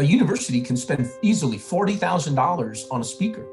a 0.00 0.02
university 0.02 0.62
can 0.62 0.78
spend 0.78 1.10
easily 1.20 1.58
$40,000 1.58 2.86
on 2.90 3.02
a 3.02 3.04
speaker 3.04 3.46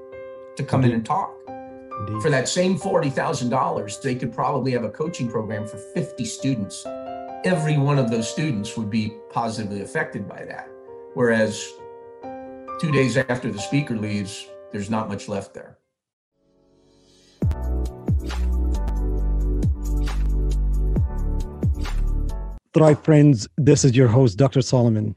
to 0.56 0.64
come 0.64 0.80
Indeed. 0.80 0.90
in 0.92 0.96
and 0.96 1.06
talk. 1.06 1.36
Indeed. 1.50 2.22
For 2.22 2.30
that 2.30 2.48
same 2.48 2.80
$40,000, 2.80 4.02
they 4.02 4.16
could 4.16 4.32
probably 4.32 4.72
have 4.72 4.86
a 4.86 4.90
coaching 4.90 5.30
program 5.30 5.68
for 5.68 5.78
50 5.78 6.24
students. 6.24 6.86
Every 7.44 7.78
one 7.78 8.00
of 8.00 8.10
those 8.10 8.32
students 8.32 8.78
would 8.78 8.90
be 8.90 9.14
positively 9.30 9.82
affected 9.82 10.26
by 10.26 10.46
that. 10.46 10.70
Whereas 11.16 11.70
two 12.80 12.94
days 12.94 13.18
after 13.18 13.52
the 13.52 13.60
speaker 13.60 13.98
leaves, 13.98 14.48
there's 14.72 14.90
not 14.90 15.10
much 15.10 15.28
left 15.28 15.54
there. 15.54 15.78
Thrive 22.74 23.04
friends, 23.04 23.50
this 23.58 23.84
is 23.84 23.98
your 23.98 24.08
host, 24.08 24.38
Dr. 24.38 24.62
Solomon. 24.62 25.14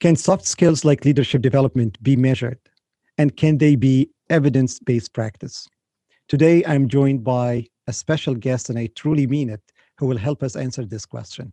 Can 0.00 0.16
soft 0.16 0.46
skills 0.46 0.82
like 0.82 1.04
leadership 1.04 1.42
development 1.42 2.02
be 2.02 2.16
measured? 2.16 2.58
And 3.18 3.36
can 3.36 3.58
they 3.58 3.76
be 3.76 4.08
evidence 4.30 4.78
based 4.78 5.12
practice? 5.12 5.68
Today, 6.26 6.64
I'm 6.64 6.88
joined 6.88 7.22
by 7.22 7.66
a 7.86 7.92
special 7.92 8.34
guest, 8.34 8.70
and 8.70 8.78
I 8.78 8.86
truly 8.96 9.26
mean 9.26 9.50
it, 9.50 9.60
who 9.98 10.06
will 10.06 10.16
help 10.16 10.42
us 10.42 10.56
answer 10.56 10.86
this 10.86 11.04
question. 11.04 11.52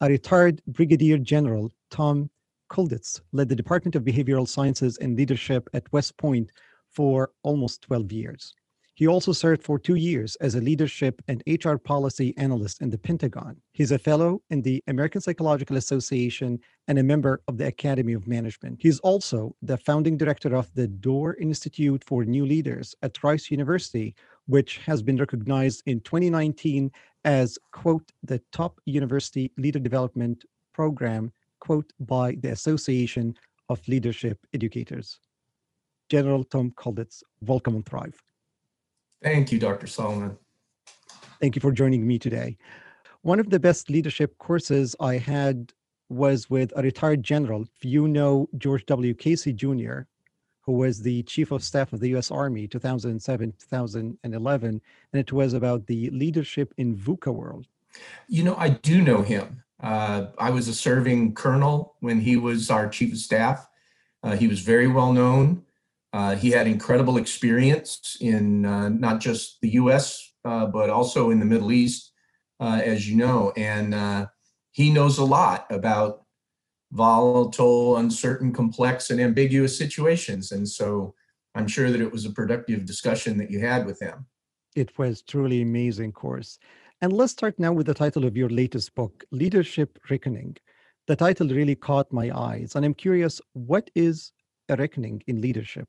A 0.00 0.06
retired 0.06 0.62
Brigadier 0.68 1.18
General 1.18 1.72
Tom 1.90 2.30
Kolditz 2.70 3.20
led 3.32 3.48
the 3.48 3.56
Department 3.56 3.96
of 3.96 4.04
Behavioral 4.04 4.46
Sciences 4.46 4.96
and 4.98 5.16
Leadership 5.16 5.68
at 5.74 5.92
West 5.92 6.16
Point 6.18 6.52
for 6.88 7.32
almost 7.42 7.82
12 7.82 8.12
years. 8.12 8.54
He 8.96 9.06
also 9.06 9.32
served 9.32 9.62
for 9.62 9.78
two 9.78 9.96
years 9.96 10.36
as 10.36 10.54
a 10.54 10.60
leadership 10.62 11.20
and 11.28 11.42
HR 11.46 11.76
policy 11.76 12.32
analyst 12.38 12.80
in 12.80 12.88
the 12.88 12.96
Pentagon. 12.96 13.60
He's 13.72 13.92
a 13.92 13.98
fellow 13.98 14.40
in 14.48 14.62
the 14.62 14.82
American 14.86 15.20
Psychological 15.20 15.76
Association 15.76 16.58
and 16.88 16.98
a 16.98 17.02
member 17.02 17.42
of 17.46 17.58
the 17.58 17.66
Academy 17.66 18.14
of 18.14 18.26
Management. 18.26 18.78
He's 18.80 18.98
also 19.00 19.54
the 19.60 19.76
founding 19.76 20.16
director 20.16 20.56
of 20.56 20.72
the 20.72 20.88
Doerr 20.88 21.34
Institute 21.34 22.04
for 22.04 22.24
New 22.24 22.46
Leaders 22.46 22.94
at 23.02 23.22
Rice 23.22 23.50
University, 23.50 24.14
which 24.46 24.78
has 24.78 25.02
been 25.02 25.18
recognized 25.18 25.82
in 25.84 26.00
2019 26.00 26.90
as, 27.26 27.58
quote, 27.72 28.10
the 28.22 28.40
top 28.50 28.80
university 28.86 29.52
leader 29.58 29.78
development 29.78 30.46
program, 30.72 31.30
quote, 31.60 31.92
by 32.00 32.34
the 32.40 32.52
Association 32.52 33.36
of 33.68 33.86
Leadership 33.88 34.38
Educators. 34.54 35.20
General 36.08 36.44
Tom 36.44 36.70
Kolditz, 36.70 37.22
welcome 37.42 37.76
on 37.76 37.82
Thrive. 37.82 38.22
Thank 39.22 39.52
you, 39.52 39.58
Dr. 39.58 39.86
Solomon. 39.86 40.36
Thank 41.40 41.56
you 41.56 41.60
for 41.60 41.72
joining 41.72 42.06
me 42.06 42.18
today. 42.18 42.56
One 43.22 43.40
of 43.40 43.50
the 43.50 43.58
best 43.58 43.90
leadership 43.90 44.38
courses 44.38 44.94
I 45.00 45.18
had 45.18 45.72
was 46.08 46.48
with 46.48 46.72
a 46.76 46.82
retired 46.82 47.22
general. 47.22 47.62
If 47.62 47.84
you 47.84 48.08
know 48.08 48.48
George 48.56 48.86
W. 48.86 49.14
Casey 49.14 49.52
Jr., 49.52 50.02
who 50.60 50.72
was 50.72 51.00
the 51.00 51.22
chief 51.24 51.50
of 51.52 51.62
staff 51.62 51.92
of 51.92 52.00
the 52.00 52.08
US 52.16 52.30
Army 52.30 52.66
2007 52.66 53.52
2011, 53.58 54.68
and 55.12 55.20
it 55.20 55.32
was 55.32 55.54
about 55.54 55.86
the 55.86 56.10
leadership 56.10 56.74
in 56.76 56.96
VUCA 56.96 57.32
world. 57.32 57.66
You 58.28 58.42
know, 58.42 58.56
I 58.56 58.70
do 58.70 59.00
know 59.02 59.22
him. 59.22 59.62
Uh, 59.80 60.26
I 60.38 60.50
was 60.50 60.68
a 60.68 60.74
serving 60.74 61.34
colonel 61.34 61.94
when 62.00 62.20
he 62.20 62.36
was 62.36 62.70
our 62.70 62.88
chief 62.88 63.12
of 63.12 63.18
staff. 63.18 63.68
Uh, 64.22 64.36
he 64.36 64.48
was 64.48 64.60
very 64.60 64.88
well 64.88 65.12
known. 65.12 65.62
Uh, 66.16 66.34
he 66.34 66.50
had 66.50 66.66
incredible 66.66 67.18
experience 67.18 68.16
in 68.22 68.64
uh, 68.64 68.88
not 68.88 69.20
just 69.20 69.60
the 69.60 69.72
US, 69.74 70.32
uh, 70.46 70.64
but 70.64 70.88
also 70.88 71.28
in 71.28 71.38
the 71.38 71.44
Middle 71.44 71.72
East, 71.72 72.12
uh, 72.58 72.80
as 72.82 73.06
you 73.06 73.16
know. 73.16 73.52
And 73.54 73.94
uh, 73.94 74.26
he 74.70 74.90
knows 74.90 75.18
a 75.18 75.24
lot 75.26 75.66
about 75.68 76.24
volatile, 76.90 77.98
uncertain, 77.98 78.50
complex, 78.50 79.10
and 79.10 79.20
ambiguous 79.20 79.76
situations. 79.76 80.52
And 80.52 80.66
so 80.66 81.14
I'm 81.54 81.68
sure 81.68 81.90
that 81.90 82.00
it 82.00 82.10
was 82.10 82.24
a 82.24 82.30
productive 82.30 82.86
discussion 82.86 83.36
that 83.36 83.50
you 83.50 83.60
had 83.60 83.84
with 83.84 84.00
him. 84.00 84.24
It 84.74 84.96
was 84.96 85.20
truly 85.20 85.60
amazing 85.60 86.12
course. 86.12 86.58
And 87.02 87.12
let's 87.12 87.32
start 87.32 87.58
now 87.58 87.74
with 87.74 87.88
the 87.88 88.00
title 88.04 88.24
of 88.24 88.38
your 88.38 88.48
latest 88.48 88.94
book, 88.94 89.22
Leadership 89.32 89.98
Reckoning. 90.08 90.56
The 91.08 91.16
title 91.16 91.48
really 91.48 91.74
caught 91.74 92.10
my 92.10 92.30
eyes. 92.34 92.74
And 92.74 92.86
I'm 92.86 92.94
curious, 92.94 93.38
what 93.52 93.90
is 93.94 94.32
a 94.70 94.76
reckoning 94.76 95.22
in 95.26 95.42
leadership? 95.42 95.86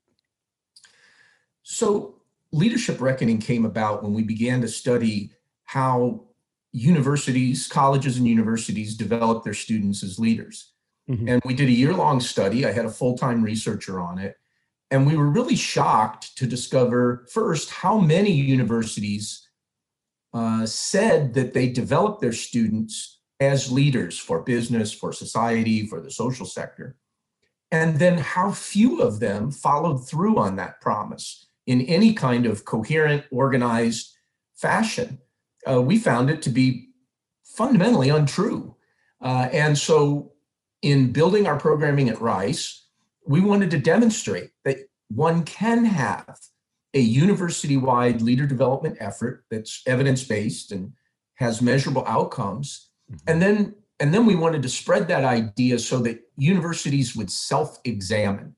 So, 1.62 2.16
leadership 2.52 3.00
reckoning 3.00 3.38
came 3.38 3.66
about 3.66 4.02
when 4.02 4.14
we 4.14 4.22
began 4.22 4.60
to 4.62 4.68
study 4.68 5.32
how 5.64 6.24
universities, 6.72 7.66
colleges, 7.68 8.16
and 8.16 8.26
universities 8.26 8.96
develop 8.96 9.44
their 9.44 9.54
students 9.54 10.02
as 10.02 10.18
leaders. 10.18 10.72
Mm-hmm. 11.08 11.28
And 11.28 11.42
we 11.44 11.54
did 11.54 11.68
a 11.68 11.72
year 11.72 11.94
long 11.94 12.20
study. 12.20 12.66
I 12.66 12.72
had 12.72 12.84
a 12.84 12.90
full 12.90 13.16
time 13.16 13.42
researcher 13.42 14.00
on 14.00 14.18
it. 14.18 14.36
And 14.90 15.06
we 15.06 15.16
were 15.16 15.28
really 15.28 15.56
shocked 15.56 16.36
to 16.38 16.46
discover 16.46 17.26
first 17.30 17.70
how 17.70 17.98
many 17.98 18.32
universities 18.32 19.46
uh, 20.32 20.64
said 20.64 21.34
that 21.34 21.52
they 21.52 21.68
developed 21.68 22.20
their 22.20 22.32
students 22.32 23.20
as 23.40 23.70
leaders 23.70 24.18
for 24.18 24.42
business, 24.42 24.92
for 24.92 25.12
society, 25.12 25.86
for 25.86 26.00
the 26.00 26.10
social 26.10 26.46
sector. 26.46 26.96
And 27.70 27.98
then 27.98 28.18
how 28.18 28.50
few 28.52 29.02
of 29.02 29.20
them 29.20 29.50
followed 29.50 30.08
through 30.08 30.38
on 30.38 30.56
that 30.56 30.80
promise 30.80 31.47
in 31.68 31.82
any 31.82 32.14
kind 32.14 32.46
of 32.46 32.64
coherent, 32.64 33.24
organized 33.30 34.16
fashion. 34.56 35.18
Uh, 35.68 35.82
we 35.82 35.98
found 35.98 36.30
it 36.30 36.40
to 36.40 36.48
be 36.48 36.88
fundamentally 37.44 38.08
untrue. 38.08 38.74
Uh, 39.20 39.50
and 39.52 39.76
so, 39.76 40.32
in 40.80 41.12
building 41.12 41.46
our 41.46 41.60
programming 41.60 42.08
at 42.08 42.20
Rice, 42.20 42.86
we 43.26 43.40
wanted 43.40 43.70
to 43.70 43.78
demonstrate 43.78 44.50
that 44.64 44.78
one 45.08 45.44
can 45.44 45.84
have 45.84 46.38
a 46.94 47.00
university 47.00 47.76
wide 47.76 48.22
leader 48.22 48.46
development 48.46 48.96
effort 48.98 49.44
that's 49.50 49.82
evidence 49.86 50.24
based 50.24 50.72
and 50.72 50.92
has 51.34 51.60
measurable 51.60 52.04
outcomes. 52.06 52.88
Mm-hmm. 53.12 53.30
And 53.30 53.42
then 53.42 53.74
and 54.00 54.14
then 54.14 54.24
we 54.24 54.36
wanted 54.36 54.62
to 54.62 54.68
spread 54.68 55.08
that 55.08 55.24
idea 55.24 55.78
so 55.78 55.98
that 55.98 56.20
universities 56.36 57.14
would 57.14 57.30
self 57.30 57.78
examine 57.84 58.54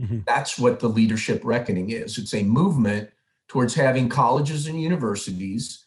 Mm-hmm. 0.00 0.20
That's 0.26 0.58
what 0.58 0.80
the 0.80 0.88
leadership 0.88 1.42
reckoning 1.44 1.90
is. 1.90 2.18
It's 2.18 2.34
a 2.34 2.42
movement 2.42 3.10
towards 3.48 3.74
having 3.74 4.08
colleges 4.08 4.66
and 4.66 4.80
universities 4.80 5.84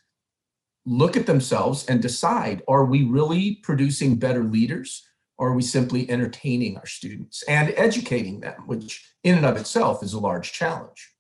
look 0.86 1.16
at 1.16 1.26
themselves 1.26 1.86
and 1.86 2.02
decide 2.02 2.64
are 2.68 2.86
we 2.86 3.04
really 3.04 3.56
producing 3.62 4.16
better 4.16 4.44
leaders 4.44 5.06
or 5.38 5.50
are 5.50 5.54
we 5.54 5.62
simply 5.62 6.10
entertaining 6.10 6.78
our 6.78 6.86
students 6.86 7.44
and 7.44 7.74
educating 7.78 8.40
them, 8.40 8.64
which 8.66 9.10
in 9.24 9.36
and 9.36 9.46
of 9.46 9.58
itself 9.58 10.04
is 10.04 10.14
a 10.14 10.20
large 10.20 10.52
challenge. 10.52 11.14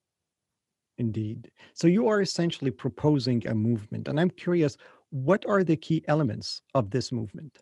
Indeed. 0.97 1.50
So 1.73 1.88
you 1.88 2.07
are 2.09 2.21
essentially 2.21 2.71
proposing 2.71 3.47
a 3.47 3.56
movement. 3.56 4.07
And 4.07 4.19
I'm 4.19 4.29
curious, 4.29 4.75
what 5.11 5.45
are 5.47 5.63
the 5.63 5.77
key 5.77 6.03
elements 6.07 6.61
of 6.75 6.91
this 6.91 7.11
movement? 7.11 7.59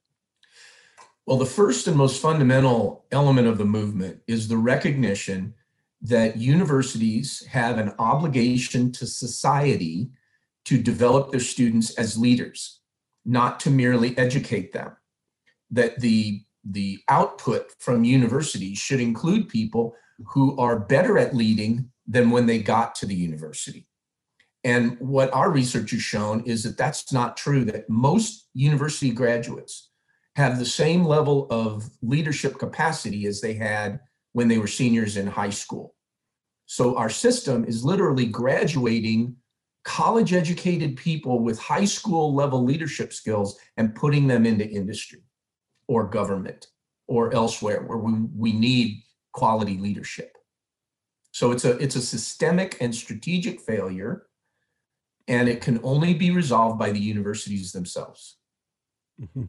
Well, 1.27 1.37
the 1.37 1.45
first 1.45 1.87
and 1.87 1.97
most 1.97 2.21
fundamental 2.21 3.03
element 3.11 3.49
of 3.49 3.57
the 3.57 3.65
movement 3.65 4.21
is 4.27 4.47
the 4.47 4.55
recognition 4.55 5.55
that 6.01 6.37
universities 6.37 7.45
have 7.47 7.77
an 7.77 7.93
obligation 7.99 8.93
to 8.93 9.05
society 9.05 10.09
to 10.63 10.81
develop 10.81 11.31
their 11.31 11.41
students 11.41 11.93
as 11.95 12.17
leaders, 12.17 12.79
not 13.25 13.59
to 13.61 13.69
merely 13.69 14.17
educate 14.17 14.71
them. 14.71 14.95
That 15.69 15.99
the, 15.99 16.43
the 16.63 16.99
output 17.09 17.73
from 17.77 18.05
universities 18.05 18.77
should 18.77 19.01
include 19.01 19.49
people 19.49 19.95
who 20.27 20.57
are 20.57 20.79
better 20.79 21.17
at 21.17 21.35
leading 21.35 21.91
than 22.07 22.31
when 22.31 22.45
they 22.45 22.59
got 22.59 22.95
to 22.95 23.05
the 23.05 23.15
university. 23.15 23.85
And 24.63 24.97
what 25.01 25.33
our 25.33 25.51
research 25.51 25.91
has 25.91 26.01
shown 26.01 26.43
is 26.45 26.63
that 26.63 26.77
that's 26.77 27.11
not 27.11 27.35
true, 27.35 27.65
that 27.65 27.89
most 27.89 28.47
university 28.53 29.11
graduates 29.11 29.89
have 30.37 30.59
the 30.59 30.65
same 30.65 31.03
level 31.03 31.47
of 31.49 31.89
leadership 32.03 32.59
capacity 32.59 33.25
as 33.25 33.41
they 33.41 33.55
had 33.55 33.99
when 34.33 34.47
they 34.47 34.59
were 34.59 34.67
seniors 34.67 35.17
in 35.17 35.25
high 35.25 35.49
school. 35.49 35.95
So 36.67 36.95
our 36.95 37.09
system 37.09 37.65
is 37.65 37.83
literally 37.83 38.27
graduating 38.27 39.35
college 39.83 40.33
educated 40.33 40.95
people 40.95 41.39
with 41.39 41.57
high 41.57 41.85
school 41.85 42.35
level 42.35 42.63
leadership 42.63 43.13
skills 43.13 43.57
and 43.77 43.95
putting 43.95 44.27
them 44.27 44.45
into 44.45 44.69
industry 44.69 45.23
or 45.87 46.05
government 46.05 46.67
or 47.07 47.33
elsewhere 47.33 47.81
where 47.87 47.97
we, 47.97 48.13
we 48.35 48.53
need 48.53 49.01
quality 49.33 49.79
leadership. 49.79 50.37
So 51.31 51.51
it's 51.51 51.65
a 51.65 51.77
it's 51.77 51.95
a 51.95 52.01
systemic 52.01 52.77
and 52.79 52.93
strategic 52.93 53.59
failure 53.61 54.27
and 55.27 55.49
it 55.49 55.61
can 55.61 55.79
only 55.83 56.13
be 56.13 56.29
resolved 56.29 56.77
by 56.77 56.91
the 56.91 56.99
universities 56.99 57.71
themselves. 57.71 58.37
Mm-hmm. 59.19 59.45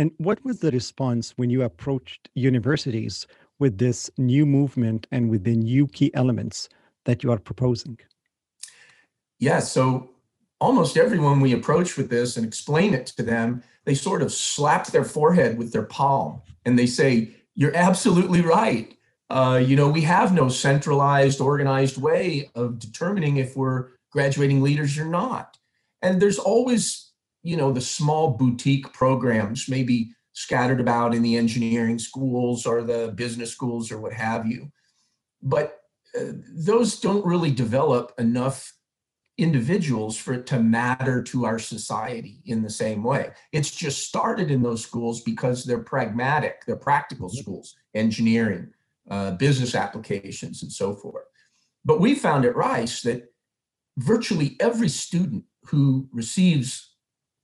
And 0.00 0.12
what 0.16 0.42
was 0.46 0.60
the 0.60 0.70
response 0.70 1.34
when 1.36 1.50
you 1.50 1.62
approached 1.62 2.30
universities 2.34 3.26
with 3.58 3.76
this 3.76 4.10
new 4.16 4.46
movement 4.46 5.06
and 5.12 5.28
with 5.28 5.44
the 5.44 5.54
new 5.54 5.86
key 5.88 6.10
elements 6.14 6.70
that 7.04 7.22
you 7.22 7.30
are 7.30 7.38
proposing? 7.38 7.98
Yeah, 9.38 9.58
so 9.58 10.08
almost 10.58 10.96
everyone 10.96 11.42
we 11.42 11.52
approach 11.52 11.98
with 11.98 12.08
this 12.08 12.38
and 12.38 12.46
explain 12.46 12.94
it 12.94 13.08
to 13.08 13.22
them, 13.22 13.62
they 13.84 13.92
sort 13.94 14.22
of 14.22 14.32
slap 14.32 14.86
their 14.86 15.04
forehead 15.04 15.58
with 15.58 15.70
their 15.70 15.82
palm 15.82 16.40
and 16.64 16.78
they 16.78 16.86
say, 16.86 17.36
You're 17.54 17.76
absolutely 17.76 18.40
right. 18.40 18.96
Uh, 19.28 19.62
you 19.62 19.76
know, 19.76 19.90
we 19.90 20.00
have 20.00 20.32
no 20.32 20.48
centralized, 20.48 21.42
organized 21.42 21.98
way 21.98 22.50
of 22.54 22.78
determining 22.78 23.36
if 23.36 23.54
we're 23.54 23.88
graduating 24.12 24.62
leaders 24.62 24.96
or 24.96 25.04
not. 25.04 25.58
And 26.00 26.22
there's 26.22 26.38
always, 26.38 27.09
you 27.42 27.56
know, 27.56 27.72
the 27.72 27.80
small 27.80 28.32
boutique 28.32 28.92
programs, 28.92 29.68
maybe 29.68 30.10
scattered 30.32 30.80
about 30.80 31.14
in 31.14 31.22
the 31.22 31.36
engineering 31.36 31.98
schools 31.98 32.66
or 32.66 32.82
the 32.82 33.12
business 33.14 33.50
schools 33.50 33.90
or 33.90 33.98
what 34.00 34.12
have 34.12 34.46
you. 34.46 34.70
But 35.42 35.78
uh, 36.18 36.32
those 36.54 37.00
don't 37.00 37.24
really 37.24 37.50
develop 37.50 38.12
enough 38.18 38.72
individuals 39.38 40.18
for 40.18 40.34
it 40.34 40.46
to 40.46 40.60
matter 40.60 41.22
to 41.22 41.46
our 41.46 41.58
society 41.58 42.42
in 42.44 42.62
the 42.62 42.70
same 42.70 43.02
way. 43.02 43.30
It's 43.52 43.70
just 43.70 44.06
started 44.06 44.50
in 44.50 44.62
those 44.62 44.82
schools 44.82 45.22
because 45.22 45.64
they're 45.64 45.78
pragmatic, 45.78 46.64
they're 46.66 46.76
practical 46.76 47.28
mm-hmm. 47.28 47.38
schools, 47.38 47.76
engineering, 47.94 48.72
uh, 49.10 49.32
business 49.32 49.74
applications, 49.74 50.62
and 50.62 50.70
so 50.70 50.94
forth. 50.94 51.24
But 51.84 52.00
we 52.00 52.14
found 52.14 52.44
at 52.44 52.54
Rice 52.54 53.00
that 53.02 53.32
virtually 53.96 54.56
every 54.60 54.90
student 54.90 55.44
who 55.64 56.08
receives 56.12 56.89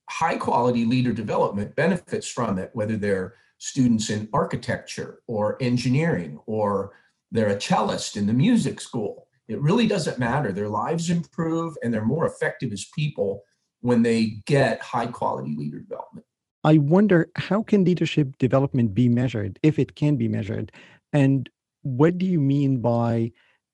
high 0.09 0.37
quality 0.37 0.85
leader 0.85 1.13
development 1.13 1.75
benefits 1.77 2.29
from 2.29 2.59
it, 2.59 2.71
whether 2.75 2.97
they're 2.97 3.35
students 3.59 4.11
in 4.11 4.29
architecture 4.33 5.21
or 5.27 5.57
engineering 5.61 6.39
or 6.47 6.93
they're 7.33 7.49
a 7.49 7.61
cellist 7.61 8.17
in 8.17 8.27
the 8.27 8.33
music 8.33 8.81
school. 8.81 9.27
It 9.49 9.61
really 9.61 9.87
doesn't 9.87 10.19
matter. 10.19 10.53
Their 10.53 10.69
lives 10.69 11.11
improve 11.11 11.77
and 11.83 11.93
they're 11.93 12.05
more 12.05 12.27
effective 12.27 12.73
as 12.73 12.87
people 12.95 13.43
when 13.81 14.03
they 14.03 14.43
get 14.47 14.81
high 14.81 15.07
quality 15.07 15.55
leader 15.57 15.81
development. 15.81 16.27
I 16.65 16.79
wonder 16.79 17.29
how 17.37 17.63
can 17.63 17.85
leadership 17.85 18.39
development 18.39 18.95
be 18.95 19.09
measured 19.09 19.59
if 19.63 19.79
it 19.79 19.95
can 19.95 20.17
be 20.17 20.29
measured? 20.29 20.73
And 21.13 21.49
what 21.83 22.19
do 22.19 22.27
you 22.27 22.41
mean 22.41 22.81
by 22.81 23.31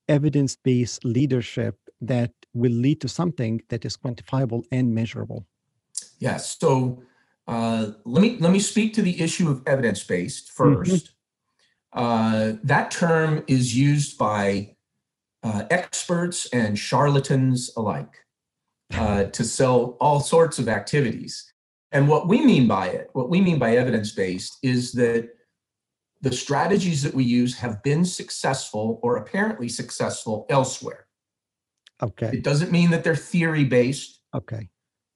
evidence 0.09 0.57
based 0.57 1.05
leadership 1.05 1.79
that 2.03 2.33
will 2.53 2.73
lead 2.73 3.01
to 3.01 3.09
something 3.09 3.63
that 3.71 3.87
is 3.87 3.97
quantifiable 3.97 4.65
and 4.71 4.95
measurable? 4.95 5.47
Yes. 6.23 6.57
So 6.61 7.03
uh, 7.49 7.91
let 8.05 8.23
me 8.23 8.37
let 8.39 8.53
me 8.53 8.61
speak 8.61 8.95
to 8.95 9.03
the 9.03 9.21
issue 9.21 9.51
of 9.51 9.61
evidence 9.67 10.05
based 10.05 10.57
1st 10.57 10.87
mm-hmm. 10.87 11.99
uh, 11.99 12.53
that 12.63 12.93
term 12.93 13.43
is 13.49 13.77
used 13.77 14.17
by 14.17 14.77
uh, 15.43 15.65
experts 15.69 16.49
and 16.53 16.79
charlatans 16.79 17.73
alike 17.77 18.15
uh, 18.95 19.25
to 19.37 19.43
sell 19.43 19.97
all 20.01 20.21
sorts 20.21 20.61
of 20.61 20.69
activities. 20.69 21.53
And 21.91 22.09
what 22.09 22.29
we 22.29 22.47
mean 22.47 22.69
by 22.69 22.87
it, 22.87 23.11
what 23.15 23.29
we 23.29 23.41
mean 23.41 23.59
by 23.59 23.77
evidence 23.77 24.13
based, 24.13 24.59
is 24.63 24.93
that 24.93 25.29
the 26.21 26.33
strategies 26.33 27.03
that 27.03 27.15
we 27.15 27.25
use 27.25 27.57
have 27.57 27.83
been 27.83 28.05
successful 28.05 29.01
or 29.03 29.17
apparently 29.17 29.69
successful 29.69 30.47
elsewhere. 30.49 31.09
Okay. 32.01 32.31
It 32.33 32.45
doesn't 32.45 32.71
mean 32.71 32.93
that 32.93 33.03
they're 33.03 33.17
theory 33.17 33.65
based. 33.65 34.21
Okay. 34.33 34.69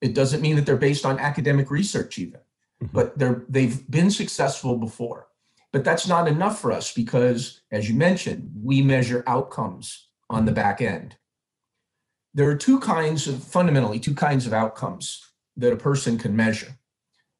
It 0.06 0.14
doesn't 0.14 0.40
mean 0.40 0.54
that 0.54 0.64
they're 0.64 0.76
based 0.76 1.04
on 1.04 1.18
academic 1.18 1.68
research 1.70 2.16
even, 2.18 2.40
mm-hmm. 2.82 2.86
but 2.92 3.18
they're 3.18 3.44
they've 3.48 3.88
been 3.90 4.10
successful 4.10 4.76
before. 4.78 5.26
But 5.72 5.84
that's 5.84 6.06
not 6.06 6.28
enough 6.28 6.60
for 6.60 6.70
us 6.70 6.94
because, 6.94 7.60
as 7.72 7.88
you 7.88 7.96
mentioned, 7.96 8.50
we 8.62 8.82
measure 8.82 9.24
outcomes 9.26 10.08
on 10.30 10.44
the 10.44 10.52
back 10.52 10.80
end. 10.80 11.16
There 12.34 12.48
are 12.48 12.54
two 12.56 12.78
kinds 12.78 13.26
of 13.26 13.42
fundamentally 13.42 13.98
two 13.98 14.14
kinds 14.14 14.46
of 14.46 14.52
outcomes 14.52 15.24
that 15.56 15.72
a 15.72 15.76
person 15.76 16.18
can 16.18 16.36
measure. 16.36 16.78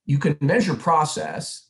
You 0.05 0.19
can 0.19 0.37
measure 0.41 0.75
process, 0.75 1.69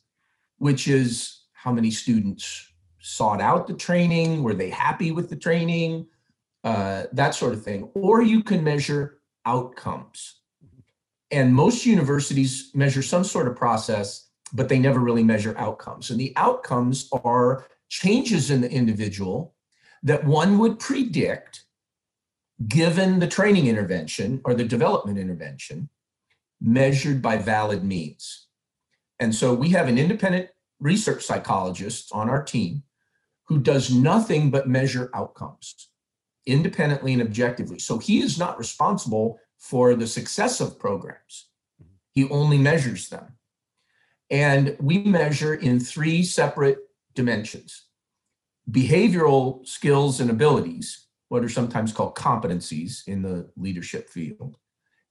which 0.57 0.87
is 0.87 1.41
how 1.53 1.71
many 1.71 1.91
students 1.91 2.73
sought 2.99 3.41
out 3.41 3.67
the 3.67 3.73
training, 3.73 4.41
were 4.41 4.55
they 4.55 4.71
happy 4.71 5.11
with 5.11 5.29
the 5.29 5.35
training, 5.35 6.07
uh, 6.63 7.03
that 7.13 7.35
sort 7.35 7.53
of 7.53 7.63
thing. 7.63 7.89
Or 7.93 8.21
you 8.21 8.43
can 8.43 8.63
measure 8.63 9.19
outcomes. 9.45 10.41
And 11.31 11.53
most 11.53 11.85
universities 11.85 12.71
measure 12.73 13.01
some 13.01 13.23
sort 13.23 13.47
of 13.47 13.55
process, 13.55 14.29
but 14.53 14.69
they 14.69 14.79
never 14.79 14.99
really 14.99 15.23
measure 15.23 15.55
outcomes. 15.57 16.09
And 16.09 16.19
the 16.19 16.33
outcomes 16.35 17.09
are 17.11 17.67
changes 17.89 18.49
in 18.51 18.61
the 18.61 18.71
individual 18.71 19.55
that 20.03 20.23
one 20.23 20.57
would 20.59 20.79
predict 20.79 21.65
given 22.67 23.19
the 23.19 23.27
training 23.27 23.67
intervention 23.67 24.41
or 24.45 24.53
the 24.53 24.63
development 24.63 25.19
intervention 25.19 25.89
measured 26.61 27.21
by 27.21 27.37
valid 27.37 27.83
means. 27.83 28.47
And 29.19 29.33
so 29.33 29.53
we 29.53 29.69
have 29.69 29.87
an 29.87 29.97
independent 29.97 30.49
research 30.79 31.23
psychologist 31.23 32.09
on 32.11 32.29
our 32.29 32.43
team 32.43 32.83
who 33.45 33.59
does 33.59 33.93
nothing 33.93 34.51
but 34.51 34.67
measure 34.67 35.09
outcomes 35.13 35.89
independently 36.45 37.13
and 37.13 37.21
objectively. 37.21 37.79
So 37.79 37.97
he 37.97 38.19
is 38.19 38.39
not 38.39 38.57
responsible 38.57 39.39
for 39.57 39.95
the 39.95 40.07
success 40.07 40.59
of 40.61 40.79
programs, 40.79 41.49
he 42.11 42.29
only 42.29 42.57
measures 42.57 43.09
them. 43.09 43.33
And 44.29 44.75
we 44.79 44.99
measure 44.99 45.53
in 45.55 45.79
three 45.79 46.23
separate 46.23 46.79
dimensions 47.15 47.83
behavioral 48.69 49.65
skills 49.65 50.19
and 50.19 50.29
abilities, 50.29 51.07
what 51.29 51.43
are 51.43 51.49
sometimes 51.49 51.93
called 51.93 52.15
competencies 52.15 53.07
in 53.07 53.21
the 53.21 53.49
leadership 53.55 54.09
field. 54.09 54.57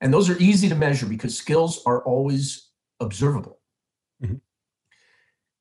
And 0.01 0.13
those 0.13 0.29
are 0.29 0.39
easy 0.39 0.69
to 0.69 0.75
measure 0.75 1.07
because 1.07 1.37
skills 1.37 1.83
are 1.87 2.03
always 2.03 2.69
observable. 3.01 3.61
Mm-hmm. 4.23 4.37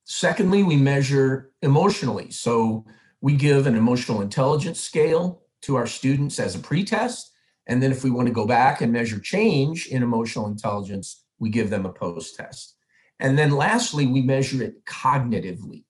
Secondly, 0.03 0.61
we 0.61 0.75
measure 0.75 1.51
emotionally. 1.61 2.31
So 2.31 2.85
we 3.21 3.35
give 3.35 3.65
an 3.65 3.75
emotional 3.75 4.21
intelligence 4.21 4.79
scale 4.79 5.43
to 5.61 5.75
our 5.77 5.87
students 5.87 6.39
as 6.39 6.55
a 6.55 6.59
pretest. 6.59 7.31
And 7.67 7.81
then 7.81 7.91
if 7.91 8.03
we 8.03 8.11
want 8.11 8.27
to 8.27 8.33
go 8.33 8.45
back 8.45 8.81
and 8.81 8.93
measure 8.93 9.19
change 9.19 9.87
in 9.87 10.03
emotional 10.03 10.47
intelligence, 10.47 11.23
we 11.39 11.49
give 11.49 11.69
them 11.69 11.85
a 11.85 11.91
post 11.91 12.35
test. 12.35 12.75
And 13.19 13.37
then 13.37 13.51
lastly, 13.51 14.05
we 14.05 14.21
measure 14.21 14.61
it 14.61 14.85
cognitively. 14.85 15.83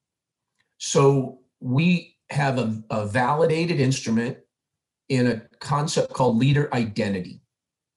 So 0.77 1.39
we 1.59 2.17
have 2.29 2.57
a, 2.57 2.81
a 2.89 3.05
validated 3.07 3.79
instrument 3.79 4.37
in 5.09 5.27
a 5.27 5.41
concept 5.59 6.13
called 6.13 6.37
leader 6.37 6.69
identity. 6.73 7.41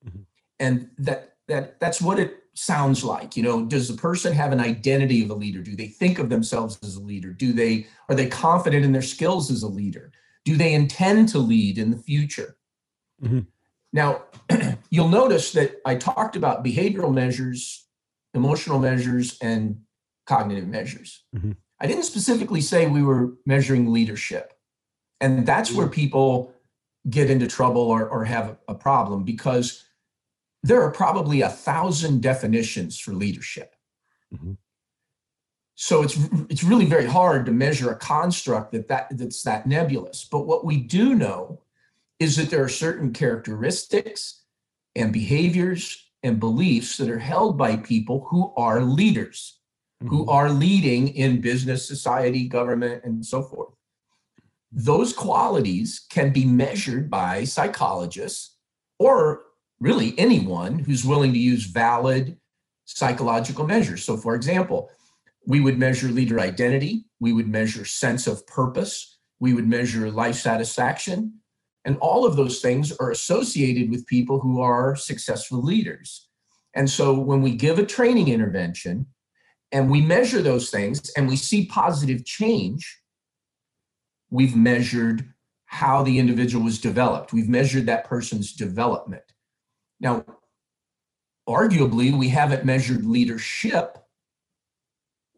Mm-hmm. 0.07 0.23
And 0.61 0.91
that 0.99 1.37
that 1.49 1.81
that's 1.81 2.01
what 2.01 2.19
it 2.19 2.35
sounds 2.55 3.05
like 3.05 3.37
you 3.37 3.43
know 3.43 3.65
does 3.65 3.87
the 3.87 3.97
person 3.97 4.33
have 4.33 4.51
an 4.51 4.59
identity 4.59 5.23
of 5.23 5.31
a 5.31 5.35
leader 5.35 5.63
do 5.63 5.77
they 5.77 5.87
think 5.87 6.19
of 6.19 6.29
themselves 6.29 6.77
as 6.83 6.97
a 6.97 7.01
leader 7.01 7.33
do 7.33 7.53
they 7.53 7.87
are 8.09 8.17
they 8.17 8.27
confident 8.27 8.85
in 8.85 8.91
their 8.91 9.01
skills 9.01 9.49
as 9.49 9.63
a 9.63 9.69
leader 9.69 10.11
do 10.45 10.57
they 10.57 10.75
intend 10.75 11.29
to 11.29 11.39
lead 11.39 11.79
in 11.79 11.93
the 11.93 11.97
future 11.97 12.57
mm-hmm. 13.23 13.41
Now 13.99 14.23
you'll 14.91 15.09
notice 15.09 15.53
that 15.53 15.81
i 15.85 15.95
talked 15.95 16.37
about 16.37 16.65
behavioral 16.65 17.13
measures 17.13 17.87
emotional 18.35 18.79
measures 18.79 19.39
and 19.43 19.81
cognitive 20.27 20.69
measures 20.69 21.25
mm-hmm. 21.35 21.53
i 21.81 21.87
didn't 21.87 22.05
specifically 22.05 22.61
say 22.61 22.87
we 22.87 23.03
were 23.03 23.35
measuring 23.45 23.93
leadership 23.93 24.55
and 25.21 25.47
that's 25.47 25.73
where 25.73 25.89
people 25.89 26.53
get 27.09 27.31
into 27.31 27.47
trouble 27.47 27.83
or, 27.83 28.09
or 28.09 28.25
have 28.25 28.57
a, 28.69 28.75
problem 28.75 29.25
because 29.25 29.85
there 30.63 30.83
are 30.83 30.91
probably 30.91 31.41
a 31.41 31.49
thousand 31.49 32.23
definitions 32.23 32.99
for 32.99 33.13
leadership. 33.13 33.75
Mm-hmm. 34.35 34.53
So 35.75 36.03
it's 36.03 36.19
it's 36.51 36.65
really 36.65 36.87
very 36.87 37.07
hard 37.07 37.47
to 37.47 37.53
measure 37.53 37.91
a 37.91 37.97
construct 37.97 38.73
that, 38.73 38.89
that 38.89 39.07
that's 39.17 39.43
that 39.45 39.67
nebulous. 39.67 40.25
But 40.25 40.47
what 40.47 40.65
we 40.65 40.77
do 40.77 41.15
know 41.15 41.61
is 42.21 42.37
that 42.37 42.51
there 42.51 42.63
are 42.63 42.69
certain 42.69 43.13
characteristics 43.13 44.45
and 44.97 45.13
behaviors 45.13 46.11
and 46.23 46.41
beliefs 46.41 46.97
that 46.97 47.11
are 47.11 47.19
held 47.19 47.57
by 47.57 47.77
people 47.77 48.27
who 48.31 48.53
are 48.57 48.83
leaders, 48.83 49.61
mm-hmm. 50.03 50.15
who 50.15 50.29
are 50.29 50.51
leading 50.51 51.09
in 51.09 51.41
business, 51.41 51.87
society, 51.87 52.49
government, 52.49 53.05
and 53.05 53.25
so 53.25 53.43
forth. 53.43 53.71
Those 54.73 55.13
qualities 55.13 56.05
can 56.11 56.33
be 56.33 56.45
measured 56.45 57.09
by 57.09 57.45
psychologists 57.45 58.57
or 58.99 59.45
really 59.81 60.15
anyone 60.19 60.81
who's 60.81 61.05
willing 61.05 61.33
to 61.33 61.39
use 61.39 61.65
valid 61.65 62.37
psychological 62.85 63.67
measures. 63.67 64.03
So, 64.05 64.17
for 64.17 64.35
example, 64.35 64.91
we 65.47 65.61
would 65.61 65.79
measure 65.79 66.09
leader 66.09 66.41
identity, 66.41 67.05
we 67.21 67.33
would 67.33 67.49
measure 67.49 67.85
sense 67.85 68.27
of 68.27 68.47
purpose, 68.47 69.19
we 69.41 69.55
would 69.55 69.69
measure 69.69 70.11
life 70.11 70.35
satisfaction. 70.35 71.35
And 71.89 71.97
all 72.01 72.27
of 72.27 72.37
those 72.37 72.61
things 72.61 72.93
are 72.99 73.11
associated 73.11 73.91
with 73.91 74.07
people 74.07 74.41
who 74.41 74.61
are 74.61 74.95
successful 74.95 75.63
leaders. 75.63 76.29
And 76.75 76.91
so 76.91 77.19
when 77.19 77.41
we 77.41 77.53
give 77.53 77.79
a 77.79 77.87
training 77.87 78.29
intervention 78.29 79.07
and 79.73 79.91
we 79.91 80.03
measure 80.03 80.43
those 80.43 80.69
things 80.69 81.09
and 81.17 81.27
we 81.27 81.37
see 81.37 81.65
positive 81.65 82.27
change, 82.27 83.01
we've 84.29 84.55
measured 84.55 85.33
how 85.65 86.03
the 86.03 86.19
individual 86.19 86.63
was 86.63 86.79
developed. 86.79 87.33
We've 87.33 87.49
measured 87.49 87.87
that 87.87 88.05
person's 88.05 88.53
development. 88.53 89.25
Now, 89.99 90.27
arguably, 91.49 92.13
we 92.13 92.29
haven't 92.29 92.67
measured 92.67 93.07
leadership, 93.07 93.97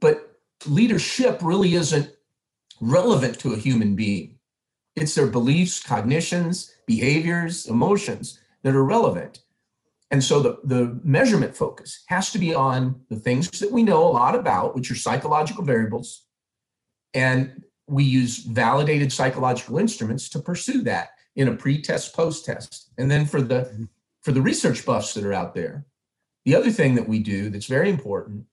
but 0.00 0.40
leadership 0.66 1.38
really 1.44 1.74
isn't 1.74 2.10
relevant 2.80 3.38
to 3.38 3.52
a 3.52 3.56
human 3.56 3.94
being. 3.94 4.39
It's 5.00 5.14
their 5.14 5.26
beliefs, 5.26 5.82
cognitions, 5.82 6.74
behaviors, 6.86 7.66
emotions 7.66 8.40
that 8.62 8.74
are 8.74 8.84
relevant. 8.84 9.40
And 10.10 10.22
so 10.22 10.40
the, 10.40 10.58
the 10.64 11.00
measurement 11.04 11.56
focus 11.56 12.02
has 12.08 12.32
to 12.32 12.38
be 12.38 12.54
on 12.54 13.00
the 13.08 13.16
things 13.16 13.48
that 13.60 13.70
we 13.70 13.82
know 13.82 14.02
a 14.02 14.10
lot 14.10 14.34
about, 14.34 14.74
which 14.74 14.90
are 14.90 14.96
psychological 14.96 15.64
variables. 15.64 16.26
And 17.14 17.62
we 17.86 18.04
use 18.04 18.38
validated 18.38 19.12
psychological 19.12 19.78
instruments 19.78 20.28
to 20.30 20.40
pursue 20.40 20.82
that 20.82 21.10
in 21.36 21.48
a 21.48 21.56
pre-test, 21.56 22.14
post-test. 22.14 22.90
And 22.98 23.10
then 23.10 23.24
for 23.24 23.40
the 23.40 23.62
mm-hmm. 23.62 23.84
for 24.22 24.32
the 24.32 24.42
research 24.42 24.84
buffs 24.84 25.14
that 25.14 25.24
are 25.24 25.32
out 25.32 25.54
there, 25.54 25.86
the 26.44 26.54
other 26.54 26.70
thing 26.70 26.94
that 26.96 27.08
we 27.08 27.20
do 27.20 27.48
that's 27.50 27.66
very 27.66 27.88
important 27.88 28.44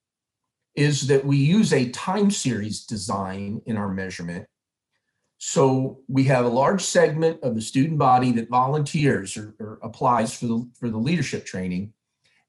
is 0.76 1.08
that 1.08 1.26
we 1.26 1.38
use 1.38 1.74
a 1.74 1.90
time 1.90 2.30
series 2.30 2.86
design 2.86 3.62
in 3.66 3.78
our 3.78 3.90
measurement. 3.90 4.48
So 5.38 6.00
we 6.08 6.24
have 6.26 6.46
a 6.46 6.50
large 6.50 6.82
segment 6.82 7.44
of 7.44 7.54
the 7.56 7.62
student 7.62 8.00
body 8.00 8.32
that 8.34 8.50
volunteers 8.50 9.38
or, 9.38 9.56
or 9.60 9.80
applies 9.84 10.38
for 10.38 10.48
the, 10.48 10.70
for 10.80 10.90
the 10.90 10.98
leadership 10.98 11.46
training, 11.46 11.94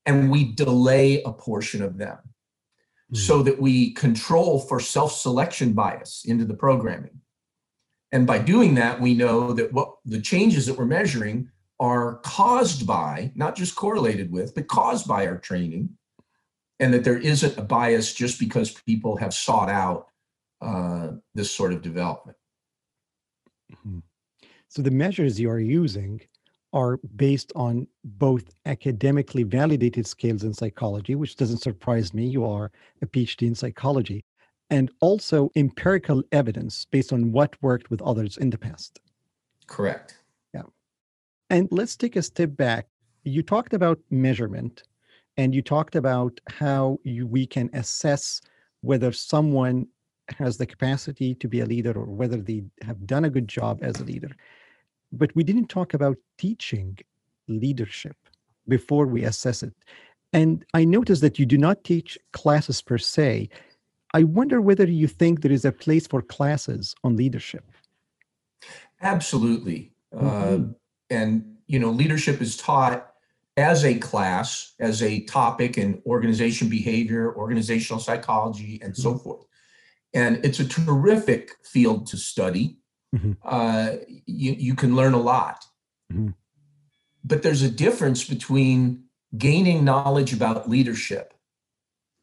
and 0.07 0.31
we 0.31 0.53
delay 0.53 1.23
a 1.23 1.33
portion 1.33 1.83
of 1.83 1.99
them 1.99 2.17
mm-hmm. 2.17 3.17
so 3.17 3.43
that 3.43 3.61
we 3.61 3.93
control 3.93 4.59
for 4.59 4.81
self-selection 4.81 5.75
bias 5.75 6.25
into 6.27 6.47
the 6.47 6.55
programming. 6.55 7.21
And 8.11 8.27
by 8.27 8.39
doing 8.39 8.75
that, 8.77 9.01
we 9.03 9.13
know 9.13 9.53
that 9.53 9.71
what 9.73 9.97
the 10.07 10.21
changes 10.21 10.65
that 10.65 10.79
we're 10.79 10.87
measuring 10.87 11.51
are 11.79 12.21
caused 12.25 12.87
by, 12.87 13.33
not 13.35 13.55
just 13.55 13.77
correlated 13.77 14.33
with, 14.33 14.55
but 14.55 14.67
caused 14.67 15.07
by 15.07 15.27
our 15.27 15.37
training 15.37 15.91
and 16.81 16.95
that 16.95 17.05
there 17.05 17.19
isn't 17.19 17.59
a 17.59 17.63
bias 17.63 18.15
just 18.15 18.39
because 18.39 18.71
people 18.71 19.17
have 19.17 19.35
sought 19.35 19.69
out 19.69 20.07
uh, 20.63 21.09
this 21.35 21.51
sort 21.51 21.73
of 21.73 21.83
development. 21.83 22.38
Mm-hmm. 23.73 23.99
So 24.69 24.83
the 24.83 24.91
measures 24.91 25.41
you 25.41 25.51
are 25.51 25.59
using 25.59 26.21
are 26.73 26.99
based 27.17 27.53
on 27.57 27.87
both 28.05 28.45
academically 28.67 29.43
validated 29.43 30.07
scales 30.07 30.45
in 30.45 30.53
psychology, 30.53 31.15
which 31.15 31.37
doesn't 31.37 31.63
surprise 31.63 32.13
me. 32.13 32.27
You 32.27 32.45
are 32.45 32.71
a 33.01 33.07
PhD 33.07 33.47
in 33.47 33.55
psychology, 33.55 34.25
and 34.69 34.91
also 35.01 35.51
empirical 35.57 36.23
evidence 36.33 36.85
based 36.85 37.13
on 37.13 37.33
what 37.33 37.57
worked 37.63 37.91
with 37.91 38.03
others 38.03 38.37
in 38.37 38.51
the 38.51 38.59
past. 38.59 39.01
Correct. 39.67 40.19
Yeah. 40.53 40.65
And 41.49 41.69
let's 41.71 41.97
take 41.97 42.17
a 42.17 42.23
step 42.23 42.57
back. 42.57 42.87
You 43.25 43.43
talked 43.43 43.73
about 43.73 43.99
measurement 44.11 44.83
and 45.39 45.55
you 45.55 45.63
talked 45.63 45.95
about 45.97 46.39
how 46.49 46.99
you, 47.05 47.27
we 47.27 47.47
can 47.47 47.71
assess 47.73 48.41
whether 48.81 49.13
someone 49.13 49.87
has 50.39 50.57
the 50.57 50.67
capacity 50.67 51.35
to 51.37 51.49
be 51.49 51.61
a 51.61 51.67
leader 51.67 51.93
or 51.93 52.07
whether 52.07 52.37
they 52.37 52.65
have 52.83 53.07
done 53.07 53.25
a 53.25 53.31
good 53.31 53.49
job 53.49 53.81
as 53.83 54.01
a 54.01 54.05
leader. 54.05 54.31
But 55.13 55.35
we 55.35 55.43
didn't 55.43 55.69
talk 55.69 55.95
about 55.95 56.17
teaching 56.37 56.99
leadership 57.49 58.17
before 58.67 59.07
we 59.07 59.25
assess 59.25 59.63
it. 59.63 59.75
And 60.33 60.65
I 60.75 60.85
noticed 60.85 61.23
that 61.23 61.39
you 61.39 61.47
do 61.47 61.57
not 61.57 61.85
teach 61.85 62.19
classes 62.33 62.83
per 62.83 62.99
se. 62.99 63.49
I 64.13 64.25
wonder 64.25 64.61
whether 64.61 64.87
you 64.87 65.07
think 65.07 65.41
there 65.41 65.53
is 65.53 65.65
a 65.65 65.73
place 65.73 66.07
for 66.07 66.21
classes 66.21 66.95
on 67.03 67.17
leadership. 67.17 67.65
Absolutely. 69.01 69.93
Mm-hmm. 70.15 70.27
Uh, 70.27 70.75
and, 71.11 71.57
you 71.67 71.79
know, 71.79 71.91
leadership 71.91 72.43
is 72.43 72.57
taught 72.57 73.11
as 73.57 73.85
a 73.85 73.99
class, 73.99 74.75
as 74.79 75.03
a 75.03 75.21
topic 75.21 75.79
in 75.79 76.03
organization 76.07 76.69
behavior, 76.69 77.35
organizational 77.35 78.01
psychology, 78.01 78.79
and 78.83 78.97
so 78.97 79.15
mm-hmm. 79.15 79.23
forth. 79.23 79.47
And 80.15 80.45
it's 80.45 80.61
a 80.61 80.69
terrific 80.69 81.53
field 81.65 82.07
to 82.09 82.17
study. 82.17 82.79
Mm-hmm. 83.15 83.33
Uh, 83.45 83.91
you, 84.27 84.53
you 84.53 84.75
can 84.75 84.97
learn 84.97 85.15
a 85.15 85.21
lot. 85.21 85.65
Mm-hmm. 86.13 86.31
But 87.25 87.43
there's 87.43 87.63
a 87.63 87.71
difference 87.71 88.25
between 88.25 89.05
gaining 89.37 89.85
knowledge 89.85 90.33
about 90.33 90.69
leadership 90.69 91.35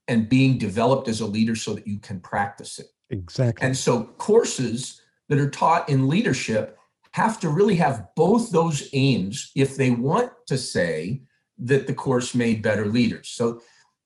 and 0.08 0.30
being 0.30 0.58
developed 0.58 1.08
as 1.08 1.22
a 1.22 1.26
leader 1.26 1.56
so 1.56 1.74
that 1.74 1.88
you 1.88 2.00
can 2.00 2.20
practice 2.20 2.80
it. 2.80 2.88
Exactly. 3.10 3.66
And 3.66 3.78
so 3.78 4.04
courses 4.18 5.02
that 5.30 5.40
are 5.40 5.50
taught 5.50 5.90
in 5.90 6.08
leadership 6.08 6.78
have 7.12 7.40
to 7.40 7.50
really 7.50 7.76
have 7.76 8.08
both 8.16 8.52
those 8.52 8.90
aims 8.94 9.52
if 9.56 9.78
they 9.78 9.92
want 9.92 10.32
to 10.48 10.58
say 10.58 11.22
that 11.58 11.88
the 11.88 11.94
course 11.94 12.36
made 12.36 12.62
better 12.62 12.86
leaders. 12.86 13.30
So 13.30 13.62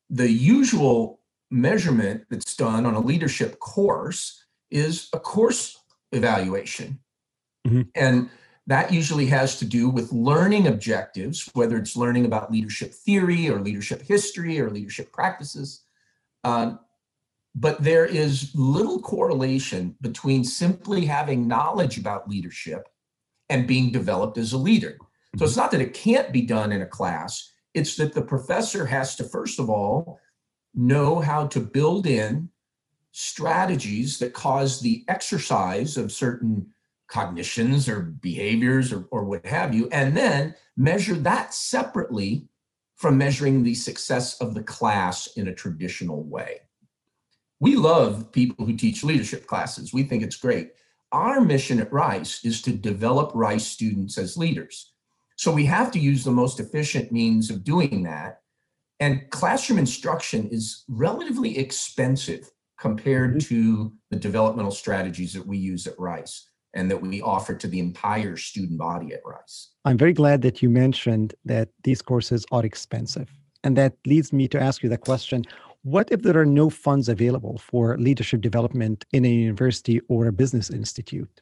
the 0.09 0.29
usual 0.29 1.18
measurement 1.51 2.25
that's 2.29 2.55
done 2.55 2.85
on 2.85 2.93
a 2.93 2.99
leadership 2.99 3.59
course 3.59 4.43
is 4.71 5.09
a 5.13 5.19
course 5.19 5.77
evaluation. 6.11 6.99
Mm-hmm. 7.67 7.81
And 7.95 8.29
that 8.67 8.93
usually 8.93 9.25
has 9.27 9.57
to 9.59 9.65
do 9.65 9.89
with 9.89 10.11
learning 10.11 10.67
objectives, 10.67 11.49
whether 11.53 11.77
it's 11.77 11.95
learning 11.95 12.25
about 12.25 12.51
leadership 12.51 12.93
theory 12.93 13.49
or 13.49 13.59
leadership 13.59 14.01
history 14.01 14.59
or 14.59 14.69
leadership 14.69 15.11
practices. 15.11 15.81
Um, 16.43 16.79
but 17.55 17.81
there 17.83 18.05
is 18.05 18.51
little 18.53 19.01
correlation 19.01 19.95
between 20.01 20.43
simply 20.43 21.05
having 21.05 21.47
knowledge 21.47 21.97
about 21.97 22.29
leadership 22.29 22.87
and 23.49 23.67
being 23.67 23.91
developed 23.91 24.37
as 24.37 24.53
a 24.53 24.57
leader. 24.57 24.97
So 25.37 25.45
it's 25.45 25.53
mm-hmm. 25.53 25.61
not 25.61 25.71
that 25.71 25.81
it 25.81 25.95
can't 25.95 26.31
be 26.31 26.43
done 26.43 26.71
in 26.71 26.83
a 26.83 26.87
class, 26.87 27.51
it's 27.73 27.95
that 27.95 28.13
the 28.13 28.21
professor 28.21 28.85
has 28.85 29.15
to, 29.15 29.23
first 29.23 29.59
of 29.59 29.69
all, 29.69 30.19
know 30.73 31.19
how 31.19 31.47
to 31.47 31.59
build 31.59 32.07
in 32.07 32.49
strategies 33.11 34.19
that 34.19 34.33
cause 34.33 34.79
the 34.79 35.03
exercise 35.07 35.97
of 35.97 36.11
certain 36.11 36.67
cognitions 37.07 37.89
or 37.89 38.01
behaviors 38.01 38.93
or, 38.93 39.07
or 39.11 39.23
what 39.23 39.45
have 39.45 39.73
you, 39.73 39.89
and 39.91 40.15
then 40.15 40.55
measure 40.77 41.15
that 41.15 41.53
separately 41.53 42.47
from 42.95 43.17
measuring 43.17 43.63
the 43.63 43.73
success 43.73 44.39
of 44.41 44.53
the 44.53 44.63
class 44.63 45.27
in 45.35 45.47
a 45.47 45.55
traditional 45.55 46.23
way. 46.23 46.59
We 47.59 47.75
love 47.75 48.31
people 48.31 48.65
who 48.65 48.75
teach 48.75 49.03
leadership 49.03 49.47
classes. 49.47 49.93
We 49.93 50.03
think 50.03 50.23
it's 50.23 50.37
great. 50.37 50.71
Our 51.11 51.41
mission 51.41 51.79
at 51.79 51.91
Rice 51.91 52.45
is 52.45 52.61
to 52.61 52.71
develop 52.71 53.31
Rice 53.33 53.65
students 53.65 54.17
as 54.17 54.37
leaders. 54.37 54.93
So 55.35 55.51
we 55.51 55.65
have 55.65 55.91
to 55.91 55.99
use 55.99 56.23
the 56.23 56.31
most 56.31 56.59
efficient 56.59 57.11
means 57.11 57.49
of 57.49 57.63
doing 57.63 58.03
that. 58.03 58.38
And 58.99 59.29
classroom 59.29 59.79
instruction 59.79 60.49
is 60.49 60.83
relatively 60.87 61.57
expensive 61.57 62.51
compared 62.77 63.31
mm-hmm. 63.31 63.55
to 63.55 63.93
the 64.09 64.17
developmental 64.17 64.71
strategies 64.71 65.33
that 65.33 65.45
we 65.45 65.57
use 65.57 65.87
at 65.87 65.99
Rice 65.99 66.49
and 66.73 66.89
that 66.91 67.01
we 67.01 67.21
offer 67.21 67.55
to 67.55 67.67
the 67.67 67.79
entire 67.79 68.37
student 68.37 68.77
body 68.77 69.13
at 69.13 69.21
Rice. 69.25 69.71
I'm 69.85 69.97
very 69.97 70.13
glad 70.13 70.41
that 70.43 70.61
you 70.61 70.69
mentioned 70.69 71.33
that 71.45 71.69
these 71.83 72.01
courses 72.01 72.45
are 72.51 72.65
expensive. 72.65 73.29
And 73.63 73.75
that 73.77 73.93
leads 74.05 74.31
me 74.31 74.47
to 74.49 74.59
ask 74.59 74.83
you 74.83 74.89
the 74.89 74.97
question 74.97 75.45
what 75.83 76.09
if 76.11 76.23
there 76.23 76.37
are 76.37 76.45
no 76.45 76.69
funds 76.69 77.07
available 77.07 77.57
for 77.57 77.97
leadership 77.97 78.41
development 78.41 79.05
in 79.13 79.23
a 79.23 79.29
university 79.29 80.01
or 80.09 80.27
a 80.27 80.31
business 80.33 80.69
institute? 80.69 81.41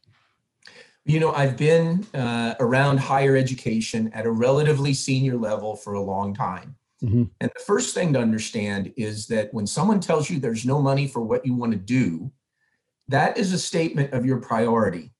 You 1.05 1.19
know, 1.19 1.31
I've 1.31 1.57
been 1.57 2.05
uh, 2.13 2.53
around 2.59 2.99
higher 2.99 3.35
education 3.35 4.11
at 4.13 4.25
a 4.25 4.31
relatively 4.31 4.93
senior 4.93 5.37
level 5.37 5.75
for 5.75 5.93
a 5.93 6.01
long 6.01 6.35
time. 6.35 6.75
Mm-hmm. 7.03 7.23
And 7.39 7.51
the 7.55 7.63
first 7.63 7.93
thing 7.93 8.13
to 8.13 8.19
understand 8.19 8.93
is 8.97 9.27
that 9.27 9.53
when 9.53 9.67
someone 9.67 9.99
tells 9.99 10.29
you 10.29 10.39
there's 10.39 10.65
no 10.65 10.81
money 10.81 11.07
for 11.07 11.21
what 11.21 11.45
you 11.45 11.53
want 11.53 11.73
to 11.73 11.77
do, 11.77 12.31
that 13.07 13.37
is 13.37 13.53
a 13.53 13.59
statement 13.59 14.13
of 14.13 14.25
your 14.25 14.37
priority. 14.37 15.13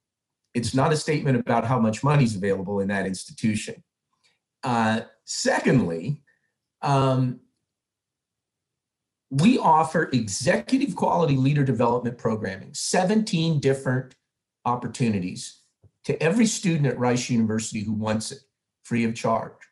It's 0.54 0.74
not 0.74 0.92
a 0.92 0.98
statement 0.98 1.40
about 1.40 1.66
how 1.66 1.80
much 1.80 2.04
money 2.04 2.24
is 2.24 2.36
available 2.36 2.80
in 2.80 2.88
that 2.88 3.06
institution. 3.06 3.84
Uh, 4.64 5.02
secondly, 5.26 6.22
um, 6.82 7.40
we 9.30 9.60
offer 9.60 10.10
executive 10.14 10.96
quality 10.96 11.36
leader 11.36 11.64
development 11.64 12.18
programming, 12.18 12.74
17 12.74 13.60
different 13.60 14.16
opportunities 14.66 15.62
to 16.06 16.22
every 16.24 16.46
student 16.46 16.86
at 16.88 16.98
Rice 16.98 17.30
University 17.30 17.82
who 17.82 17.94
wants 17.94 18.32
it, 18.32 18.40
free 18.84 19.04
of 19.04 19.14
charge. 19.14 19.67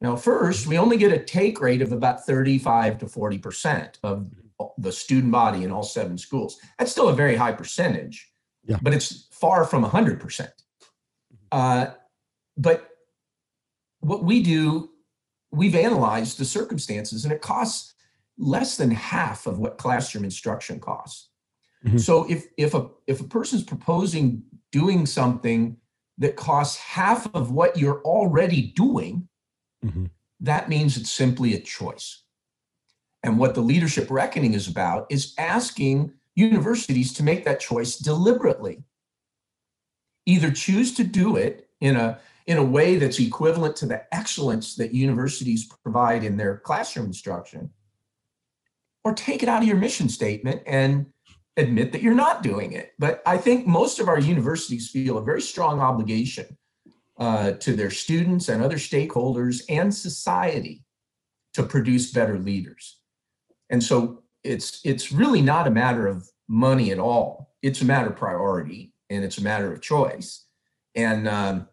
Now, 0.00 0.16
first, 0.16 0.66
we 0.66 0.78
only 0.78 0.96
get 0.96 1.12
a 1.12 1.18
take 1.18 1.60
rate 1.60 1.82
of 1.82 1.92
about 1.92 2.26
35 2.26 2.98
to 2.98 3.06
40% 3.06 3.94
of 4.02 4.30
the 4.78 4.92
student 4.92 5.32
body 5.32 5.64
in 5.64 5.72
all 5.72 5.82
seven 5.82 6.18
schools. 6.18 6.58
That's 6.78 6.92
still 6.92 7.08
a 7.08 7.14
very 7.14 7.36
high 7.36 7.52
percentage, 7.52 8.30
yeah. 8.66 8.78
but 8.82 8.92
it's 8.92 9.28
far 9.30 9.64
from 9.64 9.84
100%. 9.84 10.48
Uh, 11.52 11.86
but 12.56 12.90
what 14.00 14.24
we 14.24 14.42
do, 14.42 14.90
we've 15.50 15.74
analyzed 15.74 16.38
the 16.38 16.44
circumstances 16.44 17.24
and 17.24 17.32
it 17.32 17.40
costs 17.40 17.94
less 18.38 18.76
than 18.76 18.90
half 18.90 19.46
of 19.46 19.58
what 19.58 19.78
classroom 19.78 20.24
instruction 20.24 20.78
costs. 20.78 21.30
Mm-hmm. 21.84 21.98
So 21.98 22.28
if 22.28 22.46
if 22.56 22.74
a 22.74 22.88
if 23.06 23.20
a 23.20 23.24
person's 23.24 23.62
proposing 23.62 24.42
doing 24.72 25.06
something 25.06 25.76
that 26.18 26.36
costs 26.36 26.76
half 26.76 27.32
of 27.34 27.52
what 27.52 27.78
you're 27.78 28.02
already 28.02 28.72
doing, 28.74 29.28
mm-hmm. 29.86 30.04
that 30.40 30.68
means 30.68 30.96
it's 30.96 31.12
simply 31.12 31.54
a 31.54 31.60
choice. 31.60 32.22
And 33.22 33.38
what 33.38 33.54
the 33.54 33.60
leadership 33.60 34.10
reckoning 34.10 34.54
is 34.54 34.68
about 34.68 35.06
is 35.10 35.34
asking 35.38 36.12
universities 36.34 37.12
to 37.14 37.22
make 37.22 37.44
that 37.44 37.60
choice 37.60 37.96
deliberately. 37.96 38.84
Either 40.26 40.50
choose 40.50 40.94
to 40.94 41.04
do 41.04 41.36
it 41.36 41.68
in 41.80 41.96
a 41.96 42.18
in 42.46 42.58
a 42.58 42.64
way 42.64 42.96
that's 42.96 43.18
equivalent 43.18 43.74
to 43.74 43.86
the 43.86 44.04
excellence 44.14 44.76
that 44.76 44.94
universities 44.94 45.68
provide 45.82 46.22
in 46.22 46.36
their 46.36 46.58
classroom 46.58 47.06
instruction, 47.06 47.70
or 49.04 49.12
take 49.12 49.42
it 49.42 49.48
out 49.48 49.62
of 49.62 49.68
your 49.68 49.76
mission 49.76 50.08
statement 50.08 50.62
and 50.64 51.06
admit 51.56 51.90
that 51.90 52.02
you're 52.02 52.14
not 52.14 52.44
doing 52.44 52.72
it. 52.72 52.92
But 52.98 53.22
I 53.26 53.38
think 53.38 53.66
most 53.66 53.98
of 53.98 54.08
our 54.08 54.20
universities 54.20 54.88
feel 54.88 55.18
a 55.18 55.24
very 55.24 55.40
strong 55.40 55.80
obligation 55.80 56.56
uh, 57.18 57.52
to 57.52 57.74
their 57.74 57.90
students 57.90 58.48
and 58.48 58.62
other 58.62 58.76
stakeholders 58.76 59.62
and 59.68 59.94
society 59.94 60.84
to 61.54 61.62
produce 61.62 62.12
better 62.12 62.38
leaders. 62.38 62.98
And 63.70 63.82
so 63.82 64.22
it's 64.44 64.80
it's 64.84 65.10
really 65.10 65.42
not 65.42 65.66
a 65.66 65.70
matter 65.70 66.06
of 66.06 66.28
money 66.48 66.90
at 66.92 66.98
all. 66.98 67.54
It's 67.62 67.80
a 67.80 67.84
matter 67.84 68.08
of 68.08 68.16
priority 68.16 68.92
and 69.10 69.24
it's 69.24 69.38
a 69.38 69.42
matter 69.42 69.72
of 69.72 69.80
choice. 69.80 70.44
And 70.94 71.26
um, 71.26 71.68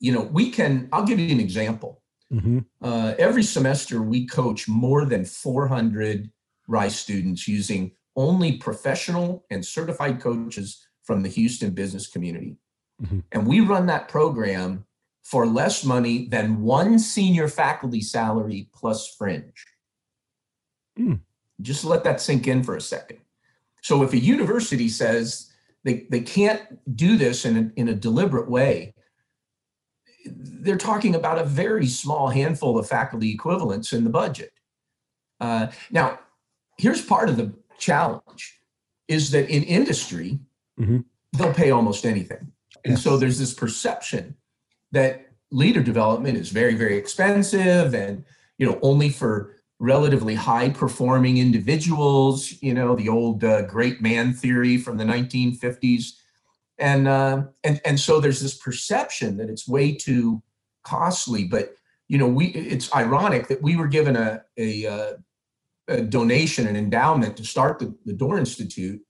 you 0.00 0.12
know, 0.12 0.22
we 0.22 0.50
can. 0.50 0.88
I'll 0.92 1.06
give 1.06 1.18
you 1.18 1.32
an 1.32 1.40
example. 1.40 2.02
Mm-hmm. 2.32 2.58
Uh, 2.82 3.14
every 3.18 3.42
semester, 3.42 4.02
we 4.02 4.26
coach 4.26 4.68
more 4.68 5.04
than 5.04 5.24
400 5.24 6.30
Rice 6.66 6.96
students 6.96 7.46
using 7.46 7.92
only 8.16 8.56
professional 8.56 9.44
and 9.50 9.64
certified 9.64 10.20
coaches 10.20 10.86
from 11.02 11.22
the 11.22 11.28
Houston 11.28 11.70
business 11.70 12.06
community. 12.06 12.56
Mm-hmm. 13.02 13.20
And 13.32 13.46
we 13.46 13.60
run 13.60 13.86
that 13.86 14.08
program 14.08 14.84
for 15.24 15.46
less 15.46 15.84
money 15.84 16.26
than 16.26 16.62
one 16.62 16.98
senior 16.98 17.48
faculty 17.48 18.00
salary 18.00 18.68
plus 18.74 19.14
fringe. 19.16 19.66
Mm. 20.98 21.20
Just 21.62 21.84
let 21.84 22.04
that 22.04 22.20
sink 22.20 22.46
in 22.46 22.62
for 22.62 22.76
a 22.76 22.80
second. 22.80 23.18
So 23.82 24.02
if 24.02 24.12
a 24.12 24.18
university 24.18 24.88
says 24.88 25.50
they, 25.82 26.06
they 26.10 26.20
can't 26.20 26.62
do 26.96 27.16
this 27.16 27.44
in 27.44 27.56
a, 27.56 27.80
in 27.80 27.88
a 27.88 27.94
deliberate 27.94 28.50
way, 28.50 28.94
they're 30.26 30.76
talking 30.76 31.14
about 31.14 31.38
a 31.38 31.44
very 31.44 31.86
small 31.86 32.28
handful 32.28 32.78
of 32.78 32.88
faculty 32.88 33.30
equivalents 33.30 33.92
in 33.92 34.04
the 34.04 34.10
budget. 34.10 34.52
Uh, 35.40 35.68
now, 35.90 36.18
here's 36.78 37.04
part 37.04 37.28
of 37.28 37.36
the 37.36 37.52
challenge 37.78 38.60
is 39.08 39.30
that 39.32 39.50
in 39.50 39.62
industry, 39.64 40.38
mm-hmm. 40.78 41.00
they'll 41.32 41.52
pay 41.52 41.70
almost 41.70 42.06
anything. 42.06 42.52
And 42.84 42.98
so 42.98 43.16
there's 43.16 43.38
this 43.38 43.54
perception 43.54 44.36
that 44.92 45.30
leader 45.50 45.82
development 45.82 46.36
is 46.36 46.50
very, 46.50 46.74
very 46.74 46.96
expensive 46.96 47.94
and, 47.94 48.24
you 48.58 48.66
know, 48.66 48.78
only 48.82 49.08
for 49.08 49.54
relatively 49.78 50.34
high 50.34 50.68
performing 50.68 51.38
individuals, 51.38 52.54
you 52.62 52.74
know, 52.74 52.94
the 52.94 53.08
old 53.08 53.44
uh, 53.44 53.62
great 53.62 54.00
man 54.00 54.32
theory 54.32 54.76
from 54.76 54.96
the 54.96 55.04
1950s. 55.04 56.12
And, 56.78 57.06
uh, 57.06 57.44
and, 57.62 57.80
and 57.84 58.00
so 58.00 58.20
there's 58.20 58.40
this 58.40 58.56
perception 58.56 59.36
that 59.36 59.48
it's 59.48 59.68
way 59.68 59.94
too 59.94 60.42
costly, 60.82 61.44
but, 61.44 61.74
you 62.08 62.18
know, 62.18 62.28
we, 62.28 62.46
it's 62.46 62.94
ironic 62.94 63.48
that 63.48 63.62
we 63.62 63.76
were 63.76 63.88
given 63.88 64.16
a, 64.16 64.42
a, 64.56 64.86
uh, 64.86 65.12
a 65.88 66.02
donation, 66.02 66.66
an 66.66 66.76
endowment 66.76 67.36
to 67.36 67.44
start 67.44 67.78
the, 67.78 67.94
the 68.04 68.12
Doerr 68.12 68.38
Institute. 68.38 69.00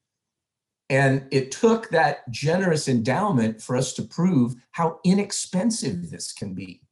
And 0.91 1.27
it 1.31 1.51
took 1.51 1.89
that 1.91 2.31
generous 2.31 2.89
endowment 2.89 3.63
for 3.63 3.77
us 3.77 3.93
to 3.95 4.03
prove 4.03 4.55
how 4.73 5.01
inexpensive 5.05 6.11
this 6.11 6.33
can 6.33 6.55
be. 6.55 6.83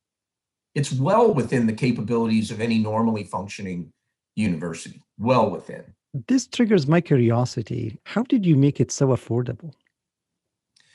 It's 0.74 0.92
well 0.92 1.34
within 1.34 1.66
the 1.66 1.74
capabilities 1.74 2.50
of 2.50 2.60
any 2.60 2.78
normally 2.78 3.24
functioning 3.24 3.92
university, 4.34 5.02
well 5.18 5.50
within. 5.50 5.84
This 6.26 6.46
triggers 6.46 6.86
my 6.86 7.00
curiosity. 7.00 7.98
How 8.04 8.22
did 8.22 8.46
you 8.46 8.56
make 8.56 8.80
it 8.80 8.90
so 8.90 9.08
affordable? 9.08 9.72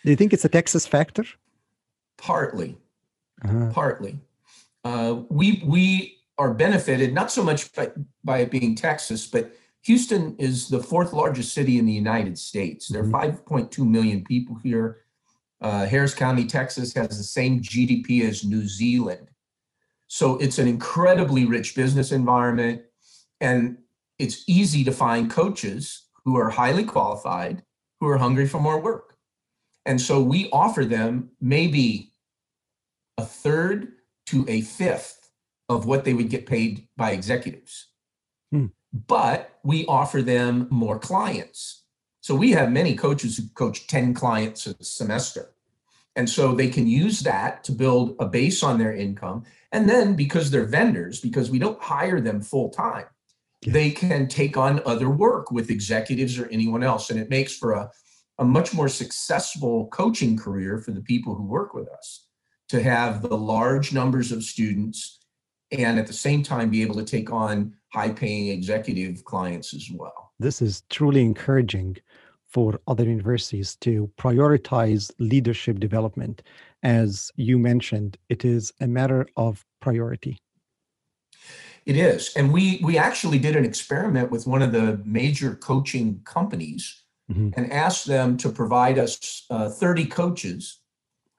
Do 0.04 0.12
you 0.12 0.16
think 0.16 0.34
it's 0.34 0.46
a 0.46 0.50
Texas 0.50 0.88
factor? 0.88 1.26
Partly. 2.18 2.78
Uh-huh. 3.44 3.70
Partly. 3.72 4.20
Uh, 4.84 5.22
we 5.30 5.62
we 5.66 6.18
are 6.38 6.54
benefited 6.54 7.14
not 7.14 7.32
so 7.32 7.44
much 7.44 7.74
by, 7.74 7.92
by 8.24 8.40
it 8.40 8.52
being 8.52 8.76
Texas, 8.76 9.26
but 9.26 9.52
Houston 9.88 10.36
is 10.38 10.68
the 10.68 10.84
fourth 10.84 11.14
largest 11.14 11.54
city 11.54 11.78
in 11.78 11.86
the 11.86 11.94
United 11.94 12.38
States. 12.38 12.90
There 12.90 13.02
are 13.02 13.06
mm-hmm. 13.06 13.54
5.2 13.56 13.90
million 13.90 14.22
people 14.26 14.58
here. 14.62 15.06
Uh, 15.62 15.86
Harris 15.86 16.14
County, 16.14 16.46
Texas 16.46 16.94
has 16.94 17.18
the 17.18 17.24
same 17.24 17.62
GDP 17.62 18.28
as 18.28 18.44
New 18.44 18.68
Zealand. 18.68 19.30
So 20.08 20.38
it's 20.40 20.60
an 20.60 20.68
incredibly 20.68 21.46
rich 21.46 21.74
business 21.74 22.12
environment. 22.12 22.82
And 23.40 23.78
it's 24.20 24.44
easy 24.46 24.84
to 24.84 24.92
find 24.92 25.32
coaches 25.32 26.10
who 26.26 26.36
are 26.36 26.50
highly 26.50 26.84
qualified, 26.84 27.64
who 28.02 28.10
are 28.10 28.18
hungry 28.18 28.46
for 28.46 28.60
more 28.60 28.82
work. 28.82 29.16
And 29.86 30.02
so 30.02 30.22
we 30.22 30.50
offer 30.52 30.84
them 30.84 31.30
maybe 31.40 32.12
a 33.18 33.24
third 33.24 33.94
to 34.26 34.44
a 34.50 34.60
fifth 34.60 35.30
of 35.70 35.86
what 35.86 36.04
they 36.04 36.14
would 36.14 36.30
get 36.30 36.46
paid 36.46 36.90
by 36.98 37.12
executives. 37.12 37.88
Hmm. 38.52 38.68
But 38.94 39.60
we 39.64 39.86
offer 39.86 40.22
them 40.22 40.68
more 40.70 41.00
clients. 41.00 41.84
So 42.22 42.36
we 42.36 42.52
have 42.52 42.72
many 42.72 42.96
coaches 42.96 43.38
who 43.38 43.44
coach 43.54 43.88
10 43.88 44.14
clients 44.14 44.68
a 44.68 44.84
semester. 44.84 45.52
And 46.16 46.30
so 46.30 46.54
they 46.54 46.68
can 46.68 46.88
use 46.88 47.22
that 47.22 47.64
to 47.66 47.72
build 47.72 48.16
a 48.20 48.26
base 48.26 48.64
on 48.64 48.80
their 48.80 48.94
income. 48.94 49.44
And 49.72 49.88
then 49.88 50.16
because 50.16 50.50
they're 50.50 50.66
vendors, 50.66 51.22
because 51.22 51.52
we 51.52 51.60
don't 51.60 51.82
hire 51.82 52.20
them 52.20 52.42
full 52.42 52.70
time, 52.70 53.06
yeah. 53.62 53.74
they 53.74 53.92
can 53.92 54.28
take 54.28 54.58
on 54.58 54.82
other 54.86 55.10
work 55.10 55.52
with 55.52 55.70
executives 55.70 56.40
or 56.40 56.48
anyone 56.48 56.82
else. 56.82 57.12
And 57.12 57.20
it 57.20 57.30
makes 57.30 57.56
for 57.56 57.74
a, 57.74 57.92
a 58.40 58.46
much 58.46 58.74
more 58.74 58.90
successful 58.90 59.88
coaching 59.88 60.38
career 60.38 60.80
for 60.80 60.92
the 60.92 61.02
people 61.02 61.36
who 61.36 61.44
work 61.44 61.74
with 61.74 61.88
us 61.90 62.26
to 62.70 62.82
have 62.82 63.22
the 63.22 63.38
large 63.38 63.94
numbers 63.94 64.32
of 64.32 64.44
students 64.44 65.17
and 65.72 66.00
at 66.00 66.08
the 66.08 66.14
same 66.14 66.44
time 66.44 66.70
be 66.70 66.82
able 66.82 66.96
to 66.96 67.04
take 67.04 67.32
on 67.32 67.74
high 67.94 68.10
paying 68.10 68.48
executive 68.48 69.24
clients 69.26 69.74
as 69.74 69.90
well. 69.92 70.32
This 70.40 70.62
is 70.62 70.84
truly 70.90 71.22
encouraging 71.22 71.98
for 72.48 72.80
other 72.88 73.04
universities 73.04 73.76
to 73.78 74.10
prioritize 74.18 75.12
leadership 75.20 75.80
development. 75.80 76.44
As 76.84 77.32
you 77.36 77.58
mentioned, 77.58 78.18
it 78.30 78.46
is 78.46 78.72
a 78.80 78.88
matter 78.88 79.28
of 79.36 79.66
priority. 79.82 80.38
It 81.86 81.98
is. 81.98 82.34
And 82.36 82.52
we 82.52 82.82
we 82.84 82.98
actually 82.98 83.40
did 83.40 83.56
an 83.56 83.66
experiment 83.66 84.30
with 84.30 84.48
one 84.48 84.62
of 84.62 84.72
the 84.72 85.02
major 85.06 85.56
coaching 85.56 86.22
companies 86.26 87.04
mm-hmm. 87.32 87.50
and 87.56 87.72
asked 87.72 88.08
them 88.08 88.38
to 88.38 88.50
provide 88.50 89.00
us 89.00 89.46
uh, 89.50 89.70
30 89.70 90.06
coaches 90.06 90.80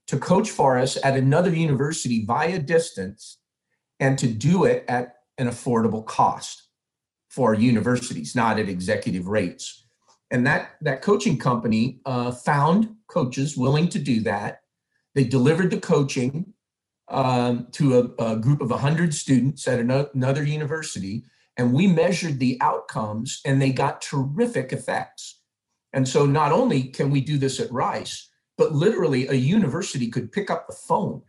to 0.06 0.18
coach 0.18 0.50
for 0.50 0.78
us 0.78 0.96
at 1.04 1.16
another 1.16 1.50
university 1.50 2.24
via 2.24 2.58
distance 2.58 3.37
and 4.00 4.18
to 4.18 4.26
do 4.26 4.64
it 4.64 4.84
at 4.88 5.16
an 5.38 5.48
affordable 5.48 6.04
cost 6.04 6.64
for 7.28 7.54
universities, 7.54 8.34
not 8.34 8.58
at 8.58 8.68
executive 8.68 9.28
rates. 9.28 9.86
And 10.30 10.46
that, 10.46 10.72
that 10.82 11.02
coaching 11.02 11.38
company 11.38 12.00
uh, 12.04 12.32
found 12.32 12.94
coaches 13.08 13.56
willing 13.56 13.88
to 13.90 13.98
do 13.98 14.20
that. 14.20 14.60
They 15.14 15.24
delivered 15.24 15.70
the 15.70 15.80
coaching 15.80 16.54
um, 17.08 17.68
to 17.72 18.14
a, 18.18 18.32
a, 18.32 18.36
group 18.36 18.60
of 18.60 18.70
100 18.70 19.14
students 19.14 19.66
at 19.66 19.80
another 19.80 20.44
university, 20.44 21.24
and 21.56 21.72
we 21.72 21.86
measured 21.86 22.38
the 22.38 22.58
outcomes, 22.60 23.40
and 23.46 23.60
they 23.60 23.72
got 23.72 24.02
terrific 24.02 24.72
effects. 24.72 25.40
And 25.94 26.06
so, 26.06 26.26
not 26.26 26.52
only 26.52 26.84
can 26.84 27.10
we 27.10 27.22
do 27.22 27.38
this 27.38 27.60
at 27.60 27.72
Rice, 27.72 28.28
but 28.58 28.72
literally 28.72 29.26
a 29.26 29.34
university 29.34 30.08
could 30.08 30.30
pick 30.30 30.50
up 30.50 30.66
the 30.66 30.76
phone 30.76 31.22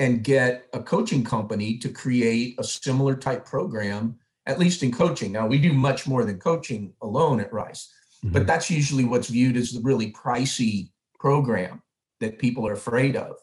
and 0.00 0.24
get 0.24 0.66
a 0.72 0.82
coaching 0.82 1.22
company 1.22 1.76
to 1.76 1.90
create 1.90 2.54
a 2.58 2.64
similar 2.64 3.14
type 3.14 3.44
program, 3.44 4.18
at 4.46 4.58
least 4.58 4.82
in 4.82 4.90
coaching. 4.90 5.30
Now, 5.30 5.46
we 5.46 5.58
do 5.58 5.74
much 5.74 6.08
more 6.08 6.24
than 6.24 6.38
coaching 6.38 6.94
alone 7.02 7.38
at 7.38 7.52
Rice, 7.52 7.92
mm-hmm. 8.24 8.32
but 8.32 8.46
that's 8.46 8.70
usually 8.70 9.04
what's 9.04 9.28
viewed 9.28 9.58
as 9.58 9.72
the 9.72 9.80
really 9.82 10.10
pricey 10.10 10.88
program 11.18 11.82
that 12.20 12.38
people 12.38 12.66
are 12.66 12.72
afraid 12.72 13.14
of. 13.14 13.36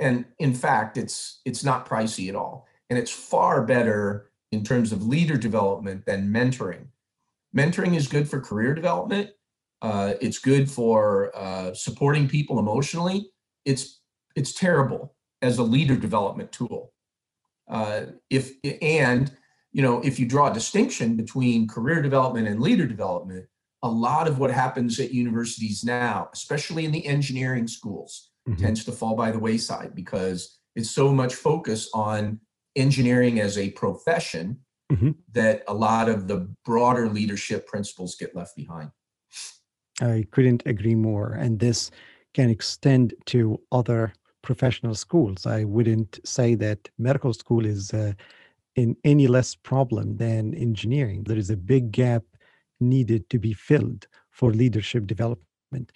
And 0.00 0.24
in 0.40 0.52
fact, 0.52 0.98
it's 0.98 1.42
it's 1.44 1.62
not 1.62 1.88
pricey 1.88 2.28
at 2.28 2.34
all. 2.34 2.66
And 2.88 2.98
it's 2.98 3.12
far 3.12 3.62
better 3.64 4.32
in 4.50 4.64
terms 4.64 4.90
of 4.90 5.06
leader 5.06 5.36
development 5.36 6.06
than 6.06 6.32
mentoring. 6.32 6.86
Mentoring 7.56 7.94
is 7.94 8.08
good 8.08 8.28
for 8.28 8.40
career 8.40 8.74
development. 8.74 9.30
Uh, 9.80 10.14
it's 10.20 10.40
good 10.40 10.68
for 10.68 11.30
uh, 11.36 11.72
supporting 11.72 12.26
people 12.26 12.58
emotionally. 12.58 13.30
It's 13.64 14.00
it's 14.34 14.52
terrible 14.52 15.14
as 15.42 15.58
a 15.58 15.62
leader 15.62 15.96
development 15.96 16.52
tool. 16.52 16.92
Uh, 17.68 18.02
if 18.28 18.52
and 18.82 19.32
you 19.72 19.82
know 19.82 20.00
if 20.02 20.18
you 20.18 20.26
draw 20.26 20.50
a 20.50 20.54
distinction 20.54 21.16
between 21.16 21.68
career 21.68 22.02
development 22.02 22.48
and 22.48 22.60
leader 22.60 22.86
development, 22.86 23.46
a 23.82 23.88
lot 23.88 24.28
of 24.28 24.38
what 24.38 24.50
happens 24.50 24.98
at 25.00 25.12
universities 25.12 25.84
now, 25.84 26.28
especially 26.32 26.84
in 26.84 26.92
the 26.92 27.06
engineering 27.06 27.68
schools, 27.68 28.30
mm-hmm. 28.48 28.60
tends 28.60 28.84
to 28.84 28.92
fall 28.92 29.14
by 29.14 29.30
the 29.30 29.38
wayside 29.38 29.94
because 29.94 30.58
it's 30.76 30.90
so 30.90 31.12
much 31.12 31.34
focus 31.34 31.88
on 31.94 32.40
engineering 32.76 33.40
as 33.40 33.58
a 33.58 33.70
profession 33.70 34.58
mm-hmm. 34.90 35.10
that 35.32 35.62
a 35.68 35.74
lot 35.74 36.08
of 36.08 36.28
the 36.28 36.52
broader 36.64 37.08
leadership 37.08 37.66
principles 37.66 38.16
get 38.16 38.34
left 38.34 38.56
behind. 38.56 38.90
I 40.00 40.26
couldn't 40.30 40.62
agree 40.66 40.94
more. 40.94 41.32
And 41.32 41.58
this 41.58 41.90
can 42.34 42.48
extend 42.48 43.14
to 43.26 43.60
other 43.72 44.12
professional 44.42 44.94
schools. 44.94 45.46
I 45.46 45.64
wouldn't 45.64 46.20
say 46.24 46.54
that 46.56 46.88
medical 46.98 47.32
school 47.32 47.64
is 47.64 47.92
uh, 47.92 48.12
in 48.76 48.96
any 49.04 49.26
less 49.26 49.54
problem 49.54 50.16
than 50.16 50.54
engineering. 50.54 51.24
There 51.24 51.38
is 51.38 51.50
a 51.50 51.56
big 51.56 51.92
gap 51.92 52.22
needed 52.80 53.28
to 53.30 53.38
be 53.38 53.52
filled 53.52 54.06
for 54.30 54.52
leadership 54.52 55.06
development. 55.06 55.92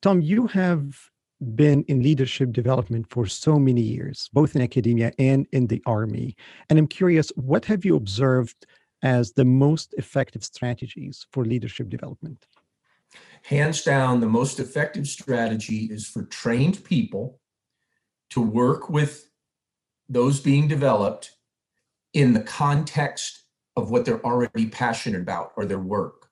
Tom, 0.00 0.20
you 0.20 0.46
have 0.48 1.10
been 1.54 1.84
in 1.88 2.02
leadership 2.02 2.52
development 2.52 3.06
for 3.10 3.26
so 3.26 3.58
many 3.58 3.80
years, 3.80 4.30
both 4.32 4.54
in 4.54 4.62
academia 4.62 5.12
and 5.18 5.46
in 5.52 5.66
the 5.66 5.82
Army. 5.86 6.36
And 6.70 6.78
I'm 6.78 6.86
curious, 6.86 7.30
what 7.36 7.64
have 7.66 7.84
you 7.84 7.96
observed 7.96 8.66
as 9.02 9.32
the 9.32 9.44
most 9.44 9.94
effective 9.98 10.44
strategies 10.44 11.26
for 11.32 11.44
leadership 11.44 11.88
development? 11.88 12.46
Hands 13.42 13.82
down, 13.82 14.20
the 14.20 14.28
most 14.28 14.58
effective 14.58 15.06
strategy 15.06 15.88
is 15.90 16.06
for 16.06 16.22
trained 16.22 16.82
people 16.84 17.40
to 18.30 18.40
work 18.40 18.88
with 18.90 19.30
those 20.08 20.40
being 20.40 20.68
developed 20.68 21.32
in 22.12 22.32
the 22.32 22.42
context 22.42 23.44
of 23.76 23.90
what 23.90 24.04
they're 24.04 24.24
already 24.24 24.66
passionate 24.66 25.20
about 25.20 25.52
or 25.56 25.64
their 25.64 25.78
work. 25.78 26.28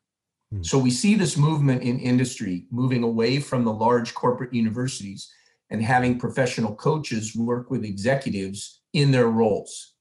Hmm. 0.52 0.62
So 0.62 0.78
we 0.78 0.90
see 0.90 1.14
this 1.14 1.36
movement 1.36 1.82
in 1.82 1.98
industry 1.98 2.66
moving 2.70 3.02
away 3.02 3.40
from 3.40 3.64
the 3.64 3.72
large 3.72 4.14
corporate 4.14 4.54
universities 4.54 5.30
and 5.70 5.82
having 5.82 6.18
professional 6.18 6.74
coaches 6.74 7.34
work 7.34 7.70
with 7.70 7.84
executives 7.84 8.82
in 8.92 9.10
their 9.10 9.28
roles. 9.28 9.94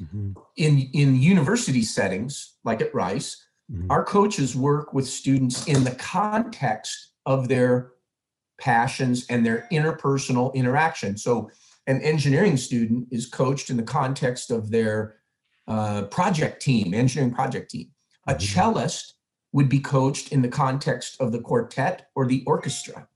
Mm-hmm. 0.00 0.32
In, 0.56 0.88
in 0.94 1.16
university 1.20 1.82
settings, 1.82 2.54
like 2.64 2.80
at 2.80 2.94
Rice, 2.94 3.44
mm-hmm. 3.70 3.90
our 3.90 4.04
coaches 4.04 4.56
work 4.56 4.94
with 4.94 5.06
students 5.06 5.66
in 5.66 5.84
the 5.84 5.94
context 5.96 7.12
of 7.26 7.48
their 7.48 7.92
passions 8.60 9.26
and 9.28 9.44
their 9.44 9.66
interpersonal 9.72 10.54
interaction. 10.54 11.16
So 11.16 11.50
an 11.86 12.00
engineering 12.02 12.56
student 12.56 13.08
is 13.10 13.26
coached 13.26 13.70
in 13.70 13.76
the 13.76 13.82
context 13.82 14.50
of 14.50 14.70
their 14.70 15.16
uh, 15.66 16.02
project 16.02 16.62
team, 16.62 16.94
engineering 16.94 17.34
project 17.34 17.70
team. 17.70 17.90
A 18.26 18.34
mm-hmm. 18.34 18.40
cellist 18.40 19.14
would 19.52 19.68
be 19.68 19.80
coached 19.80 20.32
in 20.32 20.42
the 20.42 20.48
context 20.48 21.20
of 21.20 21.32
the 21.32 21.40
quartet 21.40 22.08
or 22.14 22.26
the 22.26 22.44
orchestra. 22.46 23.08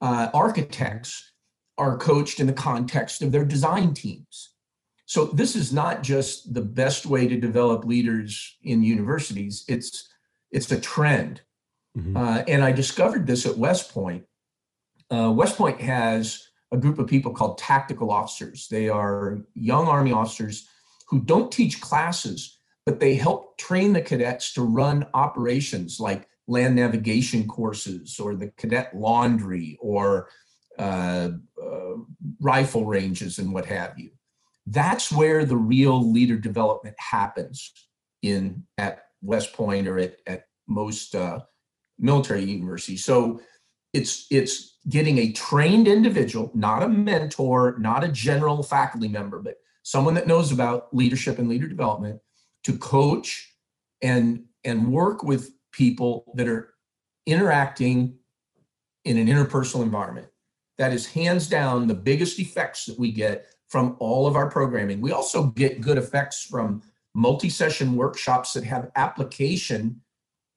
Uh, 0.00 0.28
architects 0.34 1.32
are 1.78 1.96
coached 1.96 2.40
in 2.40 2.46
the 2.46 2.52
context 2.52 3.22
of 3.22 3.32
their 3.32 3.44
design 3.44 3.94
teams. 3.94 4.50
So 5.06 5.24
this 5.24 5.56
is 5.56 5.72
not 5.72 6.02
just 6.02 6.54
the 6.54 6.60
best 6.60 7.06
way 7.06 7.26
to 7.26 7.36
develop 7.36 7.84
leaders 7.84 8.58
in 8.62 8.82
universities. 8.82 9.64
It's 9.66 10.08
it's 10.52 10.70
a 10.70 10.80
trend, 10.80 11.42
mm-hmm. 11.96 12.16
uh, 12.16 12.42
and 12.48 12.62
I 12.62 12.72
discovered 12.72 13.26
this 13.26 13.46
at 13.46 13.56
West 13.56 13.92
Point. 13.92 14.24
Uh, 15.12 15.32
West 15.32 15.56
Point 15.56 15.80
has 15.80 16.48
a 16.72 16.76
group 16.76 16.98
of 16.98 17.08
people 17.08 17.32
called 17.32 17.58
tactical 17.58 18.10
officers. 18.10 18.68
They 18.68 18.88
are 18.88 19.40
young 19.54 19.88
Army 19.88 20.12
officers 20.12 20.68
who 21.08 21.20
don't 21.20 21.50
teach 21.50 21.80
classes, 21.80 22.58
but 22.86 23.00
they 23.00 23.14
help 23.16 23.58
train 23.58 23.92
the 23.92 24.00
cadets 24.00 24.54
to 24.54 24.62
run 24.62 25.06
operations 25.14 25.98
like 25.98 26.28
land 26.46 26.76
navigation 26.76 27.46
courses 27.46 28.20
or 28.20 28.36
the 28.36 28.48
cadet 28.56 28.94
laundry 28.94 29.76
or 29.80 30.28
uh, 30.78 31.30
uh, 31.62 31.94
rifle 32.40 32.86
ranges 32.86 33.38
and 33.38 33.52
what 33.52 33.66
have 33.66 33.98
you. 33.98 34.10
That's 34.66 35.10
where 35.10 35.44
the 35.44 35.56
real 35.56 36.10
leader 36.10 36.36
development 36.36 36.94
happens 36.98 37.72
in 38.22 38.64
at 38.78 39.04
West 39.22 39.52
Point 39.52 39.88
or 39.88 39.98
at, 39.98 40.16
at 40.26 40.44
most 40.68 41.14
uh, 41.14 41.40
military 41.98 42.44
universities. 42.44 43.04
So 43.04 43.40
it's 43.92 44.26
it's 44.30 44.78
getting 44.88 45.18
a 45.18 45.32
trained 45.32 45.88
individual, 45.88 46.50
not 46.54 46.82
a 46.82 46.88
mentor, 46.88 47.76
not 47.78 48.04
a 48.04 48.08
general 48.08 48.62
faculty 48.62 49.08
member, 49.08 49.40
but 49.40 49.56
someone 49.82 50.14
that 50.14 50.26
knows 50.26 50.52
about 50.52 50.94
leadership 50.94 51.38
and 51.38 51.48
leader 51.48 51.66
development 51.66 52.20
to 52.64 52.76
coach 52.78 53.54
and 54.02 54.44
and 54.64 54.92
work 54.92 55.22
with 55.22 55.52
people 55.72 56.32
that 56.34 56.48
are 56.48 56.74
interacting 57.26 58.16
in 59.04 59.16
an 59.16 59.26
interpersonal 59.26 59.82
environment. 59.82 60.28
That 60.78 60.92
is 60.92 61.06
hands 61.06 61.48
down 61.48 61.86
the 61.86 61.94
biggest 61.94 62.38
effects 62.38 62.86
that 62.86 62.98
we 62.98 63.12
get 63.12 63.46
from 63.68 63.96
all 63.98 64.26
of 64.26 64.36
our 64.36 64.50
programming. 64.50 65.00
We 65.00 65.12
also 65.12 65.44
get 65.48 65.80
good 65.80 65.98
effects 65.98 66.44
from 66.44 66.82
multi-session 67.14 67.94
workshops 67.96 68.52
that 68.52 68.64
have 68.64 68.90
application 68.96 70.00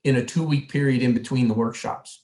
in 0.03 0.17
a 0.17 0.25
two 0.25 0.43
week 0.43 0.69
period 0.69 1.01
in 1.01 1.13
between 1.13 1.47
the 1.47 1.53
workshops 1.53 2.22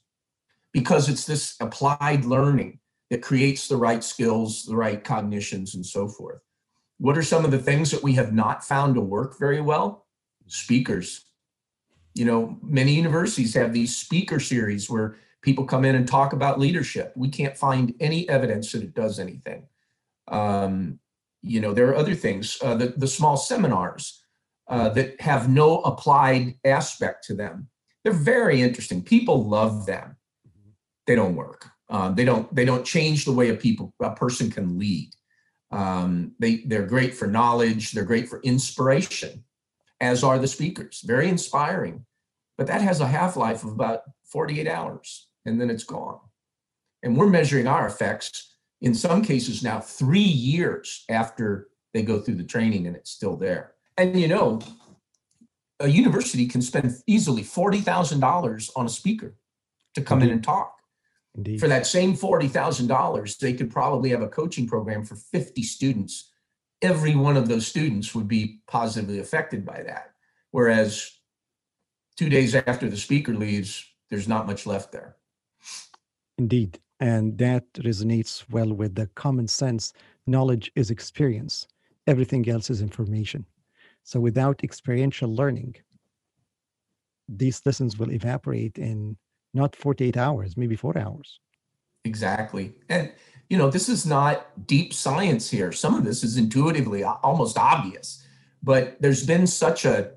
because 0.74 1.10
it's 1.10 1.26
this 1.26 1.56
applied 1.60 2.26
learning 2.26 2.80
that 3.10 3.22
creates 3.22 3.68
the 3.68 3.78
right 3.78 4.04
skills 4.04 4.64
the 4.66 4.76
right 4.76 5.04
cognitions 5.04 5.76
and 5.76 5.86
so 5.86 6.08
forth 6.08 6.42
what 7.00 7.18
are 7.18 7.24
some 7.24 7.46
of 7.46 7.52
the 7.52 7.60
things 7.60 7.92
that 7.92 8.04
we 8.04 8.14
have 8.14 8.34
not 8.34 8.64
found 8.64 8.96
to 8.96 9.02
work 9.02 9.40
very 9.40 9.62
well? 9.62 10.06
Speakers. 10.48 11.26
You 12.14 12.26
know, 12.26 12.58
many 12.62 12.94
universities 12.94 13.54
have 13.54 13.74
these 13.74 13.96
speaker 13.96 14.40
series 14.40 14.90
where 14.90 15.16
people 15.42 15.64
come 15.64 15.86
in 15.86 15.96
and 15.96 16.06
talk 16.06 16.34
about 16.34 16.60
leadership. 16.60 17.14
We 17.16 17.30
can't 17.30 17.58
find 17.58 17.94
any 18.02 18.28
evidence 18.28 18.74
that 18.74 18.84
it 18.84 18.94
does 18.94 19.18
anything. 19.20 19.68
Um, 20.28 21.00
you 21.42 21.62
know, 21.62 21.74
there 21.74 21.88
are 21.88 21.96
other 21.96 22.16
things, 22.16 22.58
uh, 22.62 22.76
the, 22.76 22.88
the 22.88 23.08
small 23.08 23.38
seminars 23.38 24.22
uh, 24.68 24.90
that 24.90 25.22
have 25.22 25.48
no 25.48 25.80
applied 25.82 26.56
aspect 26.66 27.24
to 27.28 27.34
them. 27.34 27.70
They're 28.04 28.12
very 28.12 28.62
interesting. 28.62 29.02
People 29.02 29.48
love 29.48 29.86
them. 29.86 30.18
They 31.10 31.16
don't 31.16 31.36
work. 31.36 31.68
Um, 31.90 32.14
they 32.14 32.24
don't. 32.24 32.54
They 32.54 32.66
don't 32.66 32.86
change 32.86 33.26
the 33.26 33.32
way 33.32 33.50
a 33.50 33.56
people 33.56 33.96
a 34.00 34.14
person 34.14 34.52
can 34.52 34.78
lead. 34.78 35.10
Um, 35.72 36.34
they, 36.38 36.58
they're 36.68 36.86
great 36.86 37.16
for 37.16 37.26
knowledge, 37.26 37.94
they're 37.94 38.04
great 38.04 38.30
for 38.30 38.40
inspiration, 38.44 39.44
as 40.00 40.24
are 40.24 40.38
the 40.38 40.48
speakers. 40.48 41.02
Very 41.04 41.28
inspiring. 41.28 42.06
But 42.60 42.68
that 42.68 42.82
has 42.82 43.02
a 43.02 43.08
half 43.08 43.36
life 43.36 43.64
of 43.64 43.72
about 43.72 44.02
48 44.26 44.68
hours, 44.68 45.30
and 45.48 45.60
then 45.60 45.72
it's 45.72 45.84
gone. 45.84 46.20
And 47.02 47.18
we're 47.18 47.26
measuring 47.26 47.66
our 47.66 47.88
effects 47.88 48.54
in 48.80 48.94
some 48.94 49.24
cases 49.24 49.64
now 49.64 49.80
three 49.80 50.20
years 50.20 51.06
after 51.10 51.70
they 51.96 52.04
go 52.04 52.20
through 52.20 52.36
the 52.36 52.44
training 52.44 52.86
and 52.86 52.96
it's 52.96 53.10
still 53.10 53.36
there. 53.36 53.74
And 53.98 54.20
you 54.20 54.28
know, 54.28 54.60
a 55.80 55.88
university 55.88 56.46
can 56.46 56.62
spend 56.62 56.94
easily 57.08 57.42
$40,000 57.42 58.70
on 58.76 58.86
a 58.86 58.90
speaker 58.90 59.34
to 59.96 60.04
come 60.04 60.22
in 60.22 60.30
and 60.30 60.44
talk. 60.44 60.79
Indeed. 61.36 61.60
For 61.60 61.68
that 61.68 61.86
same 61.86 62.16
$40,000, 62.16 63.38
they 63.38 63.54
could 63.54 63.72
probably 63.72 64.10
have 64.10 64.22
a 64.22 64.28
coaching 64.28 64.68
program 64.68 65.06
for 65.06 65.16
50 65.16 65.64
students. 65.64 66.32
Every 66.82 67.16
one 67.16 67.38
of 67.38 67.48
those 67.48 67.68
students 67.68 68.16
would 68.16 68.28
be 68.28 68.62
positively 68.68 69.20
affected 69.20 69.66
by 69.66 69.84
that. 69.84 70.12
Whereas 70.52 71.12
two 72.18 72.30
days 72.30 72.56
after 72.56 72.90
the 72.90 72.98
speaker 72.98 73.34
leaves, 73.34 73.86
there's 74.10 74.28
not 74.28 74.48
much 74.48 74.66
left 74.66 74.92
there. 74.92 75.16
Indeed. 76.38 76.80
And 77.00 77.38
that 77.38 77.72
resonates 77.74 78.44
well 78.50 78.74
with 78.74 78.96
the 78.96 79.08
common 79.16 79.48
sense 79.48 79.94
knowledge 80.28 80.72
is 80.76 80.92
experience, 80.92 81.68
everything 82.08 82.48
else 82.50 82.70
is 82.70 82.82
information. 82.82 83.46
So 84.04 84.20
without 84.20 84.64
experiential 84.64 85.34
learning, 85.34 85.76
these 87.28 87.62
lessons 87.66 87.98
will 87.98 88.12
evaporate 88.12 88.78
in 88.78 89.18
not 89.54 89.76
48 89.76 90.18
hours, 90.18 90.58
maybe 90.58 90.76
four 90.76 90.98
hours. 90.98 91.40
Exactly. 92.06 92.74
And, 92.88 93.12
you 93.50 93.58
know, 93.58 93.70
this 93.70 93.90
is 93.90 94.06
not 94.06 94.68
deep 94.68 94.94
science 94.94 95.50
here. 95.50 95.72
Some 95.72 95.96
of 95.96 96.06
this 96.06 96.24
is 96.24 96.38
intuitively 96.38 97.04
almost 97.04 97.58
obvious, 97.58 98.26
but 98.64 98.98
there's 99.02 99.26
been 99.26 99.48
such 99.48 99.86
a, 99.86 100.12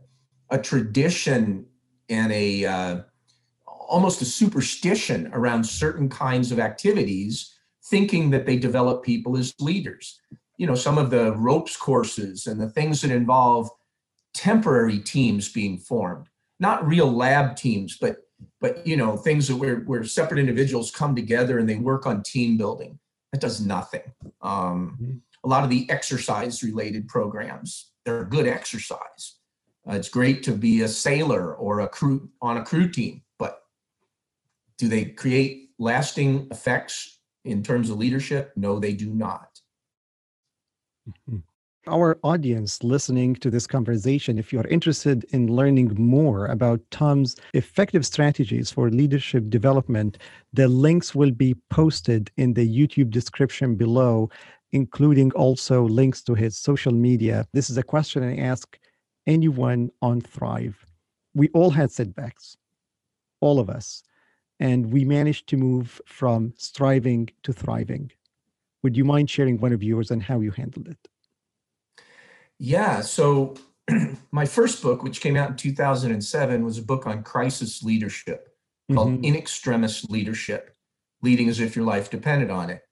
a 0.51 0.59
tradition 0.59 1.66
and 2.09 2.33
a 2.33 2.66
uh, 2.66 3.01
almost 3.66 4.23
a 4.23 4.25
superstition 4.25 5.31
around 5.33 5.64
certain 5.64 6.09
kinds 6.09 6.53
of 6.53 6.59
activities, 6.59 7.55
thinking 7.85 8.31
that 8.31 8.47
they 8.47 8.57
develop 8.57 9.03
people 9.03 9.37
as 9.37 9.55
leaders. 9.61 10.21
You 10.57 10.66
know, 10.66 10.75
some 10.75 10.99
of 10.99 11.11
the 11.11 11.33
ropes 11.33 11.77
courses 11.77 12.47
and 12.47 12.61
the 12.61 12.71
things 12.71 13.01
that 13.03 13.11
involve 13.11 13.68
temporary 14.35 14.99
teams 14.99 15.51
being 15.51 15.79
formed, 15.79 16.27
not 16.59 16.87
real 16.87 17.11
lab 17.11 17.57
teams, 17.57 17.99
but 18.01 18.16
but 18.61 18.87
you 18.87 18.96
know 18.96 19.16
things 19.16 19.48
that 19.48 19.57
where, 19.57 19.81
where 19.81 20.05
separate 20.05 20.38
individuals 20.38 20.90
come 20.90 21.14
together 21.14 21.59
and 21.59 21.68
they 21.68 21.76
work 21.76 22.07
on 22.07 22.22
team 22.22 22.57
building 22.57 22.98
that 23.33 23.40
does 23.40 23.64
nothing 23.64 24.12
um, 24.40 24.98
mm-hmm. 25.00 25.16
a 25.44 25.48
lot 25.48 25.64
of 25.64 25.70
the 25.70 25.88
exercise 25.90 26.62
related 26.62 27.09
programs 27.09 27.92
they're 28.05 28.24
good 28.24 28.46
exercise 28.46 29.37
uh, 29.88 29.94
it's 29.94 30.09
great 30.09 30.42
to 30.42 30.52
be 30.52 30.83
a 30.83 30.88
sailor 30.88 31.55
or 31.55 31.81
a 31.81 31.88
crew 31.88 32.28
on 32.40 32.57
a 32.57 32.64
crew 32.64 32.88
team 32.88 33.22
but 33.38 33.62
do 34.78 34.88
they 34.88 35.05
create 35.05 35.70
lasting 35.78 36.48
effects 36.50 37.20
in 37.44 37.62
terms 37.62 37.90
of 37.90 37.98
leadership 37.98 38.52
no 38.57 38.78
they 38.78 38.92
do 38.92 39.12
not 39.12 39.61
mm-hmm. 41.09 41.38
Our 41.88 42.16
audience 42.23 42.85
listening 42.85 43.35
to 43.37 43.51
this 43.51 43.66
conversation, 43.66 44.38
if 44.38 44.53
you're 44.53 44.68
interested 44.68 45.25
in 45.31 45.49
learning 45.49 45.97
more 45.99 46.47
about 46.47 46.81
Tom's 46.92 47.35
effective 47.55 48.07
strategies 48.07 48.71
for 48.71 48.88
leadership 48.88 49.51
development, 49.51 50.18
the 50.53 50.68
links 50.68 51.12
will 51.12 51.33
be 51.33 51.57
posted 51.71 52.31
in 52.37 52.55
the 52.55 52.64
YouTube 52.64 53.11
description 53.11 53.75
below, 53.75 54.31
including 54.71 55.33
also 55.33 55.83
links 55.83 56.23
to 56.23 56.35
his 56.35 56.57
social 56.57 56.92
media. 56.92 57.49
This 57.53 57.68
is 57.68 57.77
a 57.77 57.83
question 57.83 58.23
I 58.23 58.37
ask 58.37 58.79
anyone 59.27 59.90
on 60.03 60.21
Thrive. 60.21 60.87
We 61.35 61.49
all 61.49 61.71
had 61.71 61.90
setbacks, 61.90 62.57
all 63.40 63.59
of 63.59 63.68
us, 63.68 64.05
and 64.61 64.92
we 64.92 65.05
managed 65.05 65.49
to 65.49 65.57
move 65.57 66.01
from 66.07 66.55
striving 66.57 67.29
to 67.42 67.53
thriving. 67.53 68.12
Would 68.85 68.97
you 68.97 69.05
mind 69.05 69.29
sharing 69.29 69.59
one 69.59 69.73
of 69.73 69.83
yours 69.83 70.12
and 70.12 70.23
how 70.23 70.38
you 70.38 70.53
handled 70.53 70.87
it? 70.87 71.09
Yeah. 72.62 73.01
So 73.01 73.57
my 74.31 74.46
first 74.46 74.85
book, 74.85 75.03
which 75.03 75.20
came 75.20 75.37
out 75.37 75.51
in 75.51 75.57
2007, 75.57 76.64
was 76.64 76.79
a 76.79 76.83
book 76.83 77.09
on 77.09 77.25
crisis 77.25 77.83
leadership 77.83 78.55
called 78.92 79.09
mm-hmm. 79.09 79.25
In 79.25 79.35
Extremis 79.35 80.05
Leadership, 80.05 80.72
leading 81.22 81.48
as 81.48 81.59
if 81.59 81.75
your 81.75 81.85
life 81.85 82.09
depended 82.09 82.51
on 82.51 82.70
it. 82.70 82.83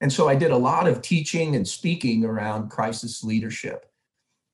And 0.00 0.10
so 0.10 0.30
I 0.30 0.34
did 0.34 0.50
a 0.50 0.56
lot 0.56 0.88
of 0.88 1.02
teaching 1.02 1.56
and 1.56 1.68
speaking 1.68 2.24
around 2.24 2.70
crisis 2.70 3.22
leadership. 3.22 3.84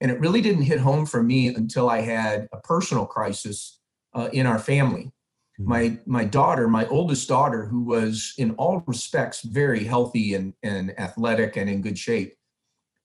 And 0.01 0.11
it 0.11 0.19
really 0.19 0.41
didn't 0.41 0.63
hit 0.63 0.81
home 0.81 1.07
for 1.07 1.23
me 1.23 1.47
until 1.55 1.89
I 1.89 2.01
had 2.01 2.49
a 2.53 2.57
personal 2.57 3.07
crisis 3.07 3.79
uh, 4.13 4.29
in 4.33 4.45
our 4.45 4.59
family. 4.59 5.13
Mm-hmm. 5.61 5.69
My 5.69 5.99
my 6.05 6.25
daughter, 6.25 6.67
my 6.67 6.85
oldest 6.87 7.29
daughter, 7.29 7.65
who 7.67 7.85
was 7.85 8.35
in 8.39 8.51
all 8.53 8.83
respects 8.89 9.43
very 9.43 9.85
healthy 9.85 10.35
and, 10.35 10.53
and 10.65 10.99
athletic 10.99 11.57
and 11.57 11.71
in 11.71 11.81
good 11.81 11.97
shape, 11.97 12.35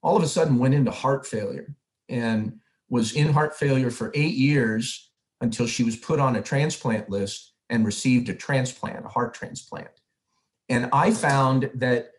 all 0.02 0.16
of 0.16 0.24
a 0.24 0.28
sudden 0.28 0.58
went 0.58 0.74
into 0.74 0.92
heart 0.92 1.26
failure 1.26 1.76
and 2.08 2.60
was 2.90 3.14
in 3.14 3.32
heart 3.32 3.56
failure 3.56 3.92
for 3.92 4.12
eight 4.16 4.36
years 4.36 5.12
until 5.42 5.68
she 5.68 5.84
was 5.84 5.96
put 5.96 6.20
on 6.20 6.36
a 6.36 6.42
transplant 6.42 7.10
list 7.10 7.54
and 7.70 7.86
received 7.86 8.30
a 8.30 8.34
transplant, 8.34 9.06
a 9.06 9.10
heart 9.10 9.34
transplant. 9.34 9.90
And 10.70 10.90
I 10.92 11.12
found 11.12 11.70
that 11.76 12.12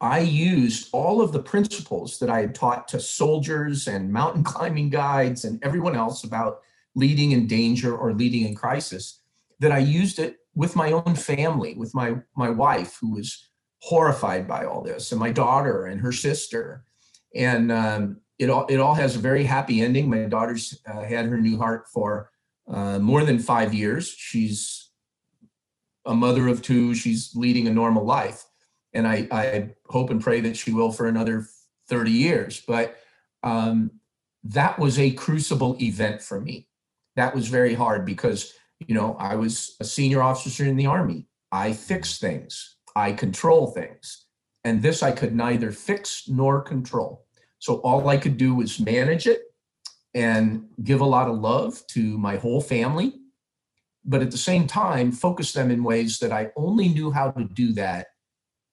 I 0.00 0.20
used 0.20 0.88
all 0.92 1.20
of 1.20 1.32
the 1.32 1.42
principles 1.42 2.18
that 2.18 2.30
I 2.30 2.40
had 2.40 2.54
taught 2.54 2.88
to 2.88 3.00
soldiers 3.00 3.86
and 3.86 4.12
mountain 4.12 4.44
climbing 4.52 4.90
guides 4.90 5.44
and 5.44 5.62
everyone 5.62 5.96
else 5.96 6.24
about 6.24 6.60
leading 6.94 7.32
in 7.32 7.46
danger 7.46 7.96
or 7.96 8.12
leading 8.12 8.46
in 8.46 8.54
crisis, 8.54 9.20
that 9.60 9.72
I 9.72 9.78
used 9.78 10.18
it 10.18 10.38
with 10.54 10.76
my 10.76 10.92
own 10.92 11.16
family, 11.16 11.74
with 11.74 11.94
my, 11.94 12.16
my 12.36 12.50
wife, 12.50 12.98
who 13.00 13.12
was 13.12 13.48
horrified 13.80 14.46
by 14.46 14.64
all 14.64 14.82
this, 14.82 15.10
and 15.10 15.20
my 15.20 15.32
daughter 15.32 15.86
and 15.86 16.00
her 16.00 16.12
sister 16.12 16.84
and 17.34 17.72
um, 17.72 18.20
it 18.38 18.50
all 18.50 18.66
it 18.66 18.78
all 18.78 18.94
has 18.94 19.16
a 19.16 19.20
very 19.20 19.44
happy 19.44 19.80
ending. 19.80 20.08
My 20.08 20.24
daughter's 20.24 20.80
uh, 20.86 21.02
had 21.02 21.26
her 21.26 21.38
new 21.38 21.58
heart 21.58 21.86
for 21.92 22.30
uh, 22.68 22.98
more 22.98 23.24
than 23.24 23.38
five 23.38 23.74
years. 23.74 24.08
She's 24.08 24.90
a 26.06 26.14
mother 26.14 26.48
of 26.48 26.62
two. 26.62 26.94
She's 26.94 27.32
leading 27.34 27.66
a 27.66 27.72
normal 27.72 28.04
life, 28.04 28.44
and 28.92 29.06
I, 29.06 29.28
I 29.30 29.70
hope 29.86 30.10
and 30.10 30.22
pray 30.22 30.40
that 30.40 30.56
she 30.56 30.72
will 30.72 30.92
for 30.92 31.06
another 31.06 31.46
thirty 31.88 32.12
years. 32.12 32.60
But 32.66 32.96
um, 33.42 33.90
that 34.44 34.78
was 34.78 34.98
a 34.98 35.12
crucible 35.12 35.76
event 35.80 36.22
for 36.22 36.40
me. 36.40 36.68
That 37.16 37.34
was 37.34 37.48
very 37.48 37.74
hard 37.74 38.04
because 38.04 38.52
you 38.86 38.94
know 38.94 39.16
I 39.18 39.36
was 39.36 39.76
a 39.80 39.84
senior 39.84 40.22
officer 40.22 40.64
in 40.64 40.76
the 40.76 40.86
army. 40.86 41.26
I 41.52 41.72
fix 41.72 42.18
things. 42.18 42.76
I 42.96 43.12
control 43.12 43.68
things. 43.68 44.26
And 44.64 44.82
this 44.82 45.02
I 45.02 45.12
could 45.12 45.34
neither 45.34 45.70
fix 45.72 46.26
nor 46.28 46.62
control. 46.62 47.23
So 47.58 47.76
all 47.76 48.08
I 48.08 48.16
could 48.16 48.36
do 48.36 48.54
was 48.54 48.80
manage 48.80 49.26
it 49.26 49.42
and 50.14 50.66
give 50.82 51.00
a 51.00 51.04
lot 51.04 51.28
of 51.28 51.38
love 51.38 51.82
to 51.88 52.18
my 52.18 52.36
whole 52.36 52.60
family, 52.60 53.14
but 54.04 54.22
at 54.22 54.30
the 54.30 54.38
same 54.38 54.66
time, 54.66 55.10
focus 55.10 55.52
them 55.52 55.70
in 55.70 55.82
ways 55.82 56.18
that 56.18 56.32
I 56.32 56.50
only 56.56 56.88
knew 56.88 57.10
how 57.10 57.30
to 57.32 57.44
do 57.44 57.72
that 57.72 58.08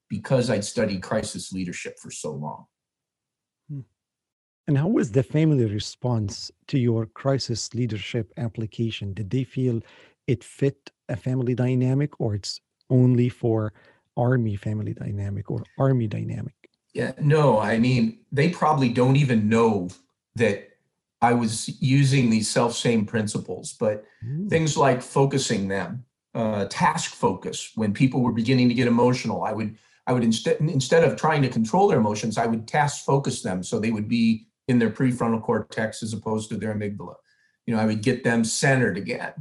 because 0.09 0.49
I'd 0.49 0.65
studied 0.65 1.01
crisis 1.01 1.51
leadership 1.51 1.97
for 1.97 2.11
so 2.11 2.31
long. 2.33 2.65
Hmm. 3.69 3.79
And 4.67 4.77
how 4.77 4.89
was 4.89 5.11
the 5.11 5.23
family 5.23 5.65
response 5.65 6.51
to 6.67 6.77
your 6.77 7.05
crisis 7.05 7.73
leadership 7.73 8.31
application? 8.37 9.13
Did 9.13 9.29
they 9.29 9.45
feel 9.45 9.81
it 10.27 10.43
fit 10.43 10.91
a 11.09 11.15
family 11.15 11.55
dynamic 11.55 12.19
or 12.19 12.35
it's 12.35 12.59
only 12.89 13.29
for 13.29 13.73
army 14.17 14.57
family 14.57 14.93
dynamic 14.93 15.49
or 15.49 15.63
army 15.79 16.07
dynamic? 16.07 16.60
Yeah, 16.93 17.13
no, 17.19 17.59
I 17.59 17.79
mean, 17.79 18.19
they 18.31 18.49
probably 18.49 18.89
don't 18.89 19.15
even 19.15 19.47
know 19.47 19.89
that 20.35 20.69
I 21.21 21.33
was 21.33 21.81
using 21.81 22.29
these 22.29 22.49
self 22.49 22.75
same 22.75 23.05
principles, 23.05 23.75
but 23.79 24.03
things 24.49 24.75
like 24.75 25.01
focusing 25.01 25.67
them, 25.67 26.05
uh, 26.33 26.65
task 26.69 27.13
focus. 27.13 27.71
When 27.75 27.93
people 27.93 28.21
were 28.21 28.33
beginning 28.33 28.69
to 28.69 28.75
get 28.75 28.87
emotional, 28.87 29.43
I 29.43 29.53
would 29.53 29.77
I 30.07 30.13
would 30.13 30.23
instead 30.23 30.59
instead 30.59 31.03
of 31.03 31.15
trying 31.15 31.41
to 31.43 31.49
control 31.49 31.87
their 31.87 31.99
emotions, 31.99 32.37
I 32.37 32.47
would 32.47 32.67
task 32.67 33.05
focus 33.05 33.41
them 33.41 33.63
so 33.63 33.79
they 33.79 33.91
would 33.91 34.07
be 34.07 34.47
in 34.67 34.79
their 34.79 34.89
prefrontal 34.89 35.41
cortex 35.41 36.01
as 36.01 36.13
opposed 36.13 36.49
to 36.49 36.57
their 36.57 36.73
amygdala. 36.73 37.15
You 37.67 37.75
know, 37.75 37.81
I 37.81 37.85
would 37.85 38.01
get 38.01 38.23
them 38.23 38.43
centered 38.43 38.97
again. 38.97 39.33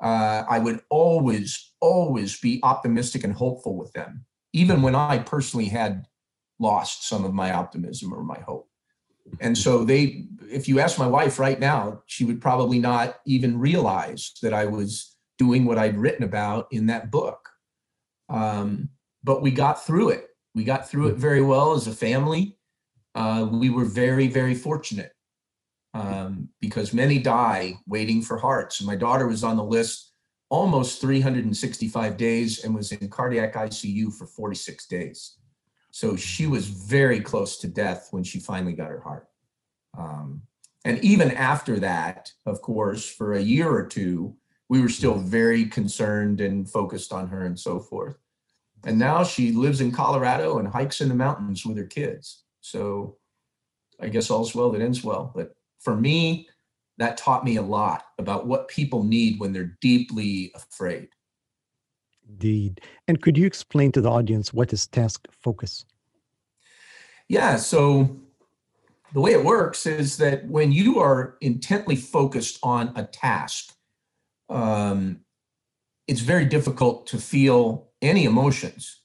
Uh, 0.00 0.44
I 0.48 0.58
would 0.58 0.80
always, 0.90 1.72
always 1.80 2.38
be 2.40 2.60
optimistic 2.62 3.24
and 3.24 3.32
hopeful 3.32 3.76
with 3.76 3.92
them, 3.92 4.24
even 4.52 4.82
when 4.82 4.94
I 4.94 5.18
personally 5.18 5.66
had 5.66 6.06
lost 6.62 7.08
some 7.08 7.24
of 7.24 7.34
my 7.34 7.52
optimism 7.52 8.14
or 8.14 8.22
my 8.22 8.38
hope. 8.40 8.68
And 9.40 9.56
so 9.56 9.84
they, 9.84 10.26
if 10.50 10.68
you 10.68 10.80
ask 10.80 10.98
my 10.98 11.06
wife 11.06 11.38
right 11.38 11.58
now, 11.58 12.02
she 12.06 12.24
would 12.24 12.40
probably 12.40 12.78
not 12.78 13.16
even 13.26 13.58
realize 13.58 14.32
that 14.42 14.54
I 14.54 14.66
was 14.66 15.16
doing 15.38 15.64
what 15.64 15.78
I'd 15.78 15.96
written 15.96 16.24
about 16.24 16.68
in 16.70 16.86
that 16.86 17.10
book. 17.10 17.48
Um, 18.28 18.90
but 19.24 19.42
we 19.42 19.50
got 19.50 19.84
through 19.84 20.10
it. 20.10 20.28
We 20.54 20.64
got 20.64 20.88
through 20.88 21.08
it 21.08 21.16
very 21.16 21.42
well 21.42 21.72
as 21.72 21.86
a 21.86 21.92
family. 21.92 22.58
Uh, 23.14 23.48
we 23.50 23.70
were 23.70 23.84
very, 23.84 24.28
very 24.28 24.54
fortunate 24.54 25.12
um, 25.94 26.48
because 26.60 26.92
many 26.92 27.18
die 27.18 27.74
waiting 27.86 28.22
for 28.22 28.38
hearts. 28.38 28.80
And 28.80 28.86
my 28.86 28.96
daughter 28.96 29.26
was 29.26 29.44
on 29.44 29.56
the 29.56 29.64
list 29.64 30.12
almost 30.50 31.00
365 31.00 32.16
days 32.16 32.64
and 32.64 32.74
was 32.74 32.92
in 32.92 33.08
cardiac 33.08 33.54
ICU 33.54 34.12
for 34.12 34.26
46 34.26 34.86
days. 34.86 35.38
So 35.92 36.16
she 36.16 36.46
was 36.46 36.66
very 36.68 37.20
close 37.20 37.58
to 37.58 37.68
death 37.68 38.08
when 38.10 38.24
she 38.24 38.40
finally 38.40 38.72
got 38.72 38.90
her 38.90 39.00
heart. 39.00 39.28
Um, 39.96 40.42
and 40.84 40.98
even 41.04 41.30
after 41.30 41.78
that, 41.80 42.32
of 42.46 42.62
course, 42.62 43.08
for 43.08 43.34
a 43.34 43.40
year 43.40 43.70
or 43.70 43.86
two, 43.86 44.34
we 44.70 44.80
were 44.80 44.88
still 44.88 45.18
very 45.18 45.66
concerned 45.66 46.40
and 46.40 46.68
focused 46.68 47.12
on 47.12 47.28
her 47.28 47.44
and 47.44 47.60
so 47.60 47.78
forth. 47.78 48.16
And 48.84 48.98
now 48.98 49.22
she 49.22 49.52
lives 49.52 49.82
in 49.82 49.92
Colorado 49.92 50.58
and 50.58 50.66
hikes 50.66 51.02
in 51.02 51.10
the 51.10 51.14
mountains 51.14 51.64
with 51.64 51.76
her 51.76 51.84
kids. 51.84 52.42
So 52.62 53.18
I 54.00 54.08
guess 54.08 54.30
all's 54.30 54.54
well 54.54 54.70
that 54.72 54.80
ends 54.80 55.04
well. 55.04 55.30
But 55.34 55.54
for 55.78 55.94
me, 55.94 56.48
that 56.96 57.18
taught 57.18 57.44
me 57.44 57.56
a 57.56 57.62
lot 57.62 58.04
about 58.18 58.46
what 58.46 58.68
people 58.68 59.04
need 59.04 59.38
when 59.38 59.52
they're 59.52 59.76
deeply 59.82 60.52
afraid. 60.54 61.10
Indeed. 62.32 62.80
And 63.06 63.20
could 63.20 63.36
you 63.36 63.46
explain 63.46 63.92
to 63.92 64.00
the 64.00 64.10
audience 64.10 64.52
what 64.52 64.72
is 64.72 64.86
task 64.86 65.28
focus? 65.30 65.84
Yeah. 67.28 67.56
So 67.56 68.16
the 69.12 69.20
way 69.20 69.32
it 69.32 69.44
works 69.44 69.86
is 69.86 70.16
that 70.16 70.46
when 70.48 70.72
you 70.72 70.98
are 70.98 71.36
intently 71.40 71.96
focused 71.96 72.58
on 72.62 72.92
a 72.96 73.04
task, 73.04 73.74
um, 74.48 75.20
it's 76.08 76.20
very 76.20 76.44
difficult 76.44 77.06
to 77.08 77.18
feel 77.18 77.88
any 78.00 78.24
emotions. 78.24 79.00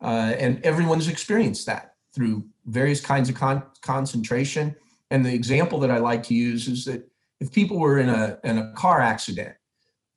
Uh, 0.00 0.34
and 0.38 0.64
everyone's 0.64 1.08
experienced 1.08 1.66
that 1.66 1.94
through 2.14 2.44
various 2.66 3.00
kinds 3.00 3.28
of 3.28 3.34
con- 3.34 3.64
concentration. 3.82 4.74
And 5.10 5.24
the 5.24 5.34
example 5.34 5.80
that 5.80 5.90
I 5.90 5.98
like 5.98 6.22
to 6.24 6.34
use 6.34 6.68
is 6.68 6.84
that 6.84 7.08
if 7.40 7.52
people 7.52 7.78
were 7.78 7.98
in 7.98 8.08
a, 8.08 8.38
in 8.44 8.58
a 8.58 8.72
car 8.72 9.00
accident 9.00 9.54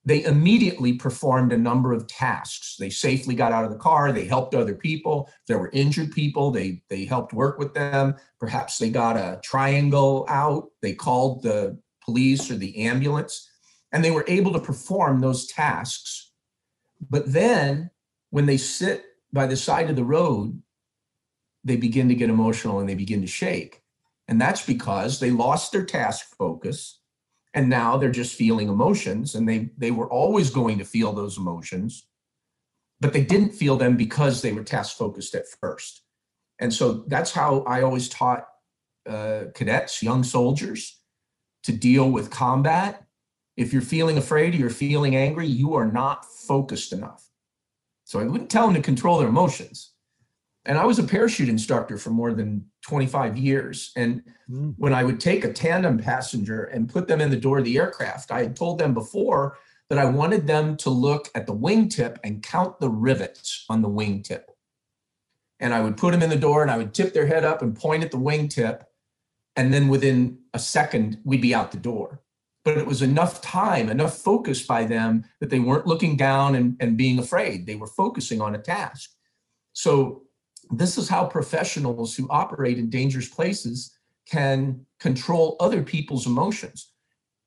they 0.07 0.23
immediately 0.23 0.93
performed 0.93 1.51
a 1.51 1.57
number 1.57 1.91
of 1.91 2.07
tasks. 2.07 2.77
They 2.79 2.89
safely 2.89 3.35
got 3.35 3.51
out 3.51 3.65
of 3.65 3.71
the 3.71 3.77
car. 3.77 4.13
They 4.13 4.23
helped 4.23 4.55
other 4.55 4.73
people. 4.73 5.29
There 5.47 5.59
were 5.59 5.69
injured 5.73 6.13
people, 6.13 6.49
they, 6.49 6.81
they 6.89 7.03
helped 7.03 7.33
work 7.33 7.59
with 7.59 7.73
them. 7.73 8.15
Perhaps 8.39 8.77
they 8.77 8.89
got 8.89 9.17
a 9.17 9.41
triangle 9.43 10.25
out. 10.29 10.69
They 10.81 10.93
called 10.93 11.43
the 11.43 11.77
police 12.05 12.49
or 12.49 12.55
the 12.55 12.85
ambulance, 12.85 13.49
and 13.91 14.01
they 14.01 14.11
were 14.11 14.23
able 14.29 14.53
to 14.53 14.61
perform 14.61 15.19
those 15.19 15.45
tasks. 15.45 16.31
But 17.09 17.33
then 17.33 17.89
when 18.29 18.45
they 18.45 18.57
sit 18.57 19.03
by 19.33 19.45
the 19.45 19.57
side 19.57 19.89
of 19.89 19.97
the 19.97 20.05
road, 20.05 20.61
they 21.65 21.75
begin 21.75 22.07
to 22.07 22.15
get 22.15 22.29
emotional 22.29 22.79
and 22.79 22.87
they 22.87 22.95
begin 22.95 23.19
to 23.19 23.27
shake. 23.27 23.81
And 24.29 24.39
that's 24.39 24.65
because 24.65 25.19
they 25.19 25.31
lost 25.31 25.73
their 25.73 25.83
task 25.83 26.33
focus 26.37 26.96
and 27.57 27.69
now 27.69 27.97
they're 27.97 28.19
just 28.21 28.35
feeling 28.35 28.69
emotions 28.69 29.35
and 29.35 29.49
they 29.49 29.69
they 29.77 29.91
were 29.91 30.09
always 30.09 30.49
going 30.49 30.77
to 30.77 30.85
feel 30.85 31.11
those 31.11 31.37
emotions 31.37 32.07
but 32.99 33.13
they 33.13 33.23
didn't 33.23 33.51
feel 33.51 33.77
them 33.77 33.97
because 33.97 34.41
they 34.41 34.53
were 34.53 34.63
task 34.63 34.97
focused 34.97 35.35
at 35.35 35.45
first 35.61 36.03
and 36.59 36.73
so 36.73 37.03
that's 37.07 37.31
how 37.31 37.63
i 37.67 37.81
always 37.81 38.07
taught 38.09 38.45
uh, 39.07 39.45
cadets, 39.53 40.03
young 40.03 40.23
soldiers, 40.23 40.99
to 41.63 41.71
deal 41.71 42.09
with 42.09 42.29
combat. 42.29 43.05
If 43.55 43.73
you're 43.73 43.81
feeling 43.81 44.17
afraid 44.17 44.53
or 44.53 44.57
you're 44.57 44.69
feeling 44.69 45.15
angry, 45.15 45.47
you 45.47 45.75
are 45.75 45.89
not 45.89 46.25
focused 46.25 46.93
enough. 46.93 47.27
So 48.03 48.19
I 48.19 48.25
wouldn't 48.25 48.49
tell 48.49 48.67
them 48.67 48.75
to 48.75 48.81
control 48.81 49.17
their 49.19 49.29
emotions. 49.29 49.93
And 50.67 50.77
I 50.77 50.85
was 50.85 50.99
a 50.99 51.03
parachute 51.03 51.47
instructor 51.47 51.97
for 51.97 52.09
more 52.09 52.33
than 52.33 52.65
25 52.81 53.37
years. 53.37 53.93
And 53.95 54.21
mm. 54.51 54.75
when 54.77 54.93
I 54.93 55.01
would 55.05 55.19
take 55.19 55.45
a 55.45 55.53
tandem 55.53 55.97
passenger 55.97 56.65
and 56.65 56.89
put 56.89 57.07
them 57.07 57.21
in 57.21 57.31
the 57.31 57.37
door 57.37 57.59
of 57.59 57.65
the 57.65 57.77
aircraft, 57.77 58.31
I 58.31 58.43
had 58.43 58.55
told 58.55 58.77
them 58.77 58.93
before 58.93 59.57
that 59.89 59.97
I 59.97 60.03
wanted 60.05 60.45
them 60.45 60.75
to 60.77 60.89
look 60.89 61.29
at 61.33 61.47
the 61.47 61.55
wingtip 61.55 62.17
and 62.21 62.43
count 62.43 62.81
the 62.81 62.89
rivets 62.89 63.65
on 63.69 63.81
the 63.81 63.89
wingtip. 63.89 64.43
And 65.61 65.73
I 65.73 65.79
would 65.79 65.95
put 65.95 66.11
them 66.11 66.21
in 66.21 66.29
the 66.29 66.35
door 66.35 66.63
and 66.63 66.69
I 66.69 66.77
would 66.77 66.93
tip 66.93 67.13
their 67.13 67.25
head 67.25 67.45
up 67.45 67.61
and 67.61 67.73
point 67.73 68.03
at 68.03 68.11
the 68.11 68.17
wingtip. 68.17 68.81
And 69.55 69.73
then 69.73 69.87
within 69.87 70.39
a 70.53 70.59
second, 70.59 71.19
we'd 71.23 71.41
be 71.41 71.55
out 71.55 71.71
the 71.71 71.77
door. 71.77 72.21
But 72.65 72.77
it 72.77 72.85
was 72.85 73.01
enough 73.01 73.41
time, 73.41 73.87
enough 73.89 74.17
focus 74.17 74.61
by 74.61 74.83
them 74.83 75.23
that 75.39 75.49
they 75.49 75.59
weren't 75.59 75.87
looking 75.87 76.17
down 76.17 76.55
and, 76.55 76.75
and 76.81 76.97
being 76.97 77.17
afraid. 77.17 77.65
They 77.65 77.75
were 77.75 77.87
focusing 77.87 78.41
on 78.41 78.53
a 78.53 78.59
task. 78.59 79.11
So 79.71 80.26
this 80.71 80.97
is 80.97 81.07
how 81.07 81.25
professionals 81.25 82.15
who 82.15 82.27
operate 82.29 82.77
in 82.77 82.89
dangerous 82.89 83.29
places 83.29 83.97
can 84.29 84.85
control 84.99 85.55
other 85.59 85.81
people's 85.81 86.25
emotions 86.25 86.91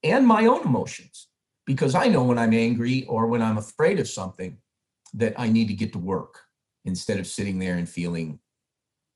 and 0.02 0.26
my 0.26 0.46
own 0.46 0.62
emotions 0.62 1.28
because 1.66 1.94
I 1.94 2.08
know 2.08 2.24
when 2.24 2.38
I'm 2.38 2.54
angry 2.54 3.04
or 3.04 3.26
when 3.26 3.42
I'm 3.42 3.58
afraid 3.58 4.00
of 4.00 4.08
something 4.08 4.56
that 5.14 5.34
I 5.38 5.48
need 5.48 5.68
to 5.68 5.74
get 5.74 5.92
to 5.92 5.98
work 5.98 6.40
instead 6.84 7.18
of 7.18 7.26
sitting 7.26 7.58
there 7.58 7.76
and 7.76 7.88
feeling 7.88 8.38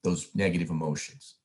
those 0.03 0.29
negative 0.35 0.71
emotions. 0.71 1.37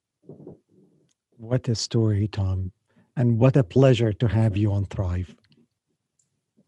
What 1.38 1.69
a 1.69 1.76
story, 1.76 2.28
Tom. 2.28 2.74
And 3.15 3.39
what 3.39 3.56
a 3.56 3.63
pleasure 3.63 4.13
to 4.13 4.28
have 4.28 4.58
you 4.58 4.72
on 4.72 4.86
Thrive. 4.86 5.34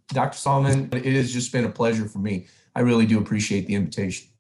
Dr. 0.10 0.38
Solomon, 0.38 0.90
it 0.92 1.14
has 1.14 1.32
just 1.32 1.52
been 1.52 1.66
a 1.66 1.70
pleasure 1.70 2.08
for 2.08 2.20
me. 2.20 2.48
I 2.76 2.82
really 2.82 3.06
do 3.06 3.20
appreciate 3.20 3.68
the 3.68 3.76
invitation. 3.76 4.31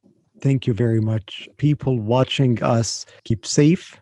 Thank 0.42 0.68
you 0.68 0.74
very 0.74 1.00
much. 1.00 1.48
People 1.58 2.00
watching 2.00 2.62
us, 2.64 3.06
keep 3.24 3.46
safe, 3.46 3.98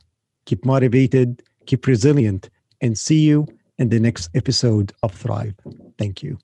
keep 0.45 0.65
motivated, 0.65 1.43
keep 1.65 1.86
resilient, 1.86 2.49
and 2.82 2.97
see 2.97 3.19
you 3.19 3.45
in 3.78 3.89
the 3.89 3.99
next 3.99 4.30
episode 4.34 4.93
of 5.04 5.13
Thrive. 5.13 5.56
Thank 5.97 6.23
you. 6.23 6.38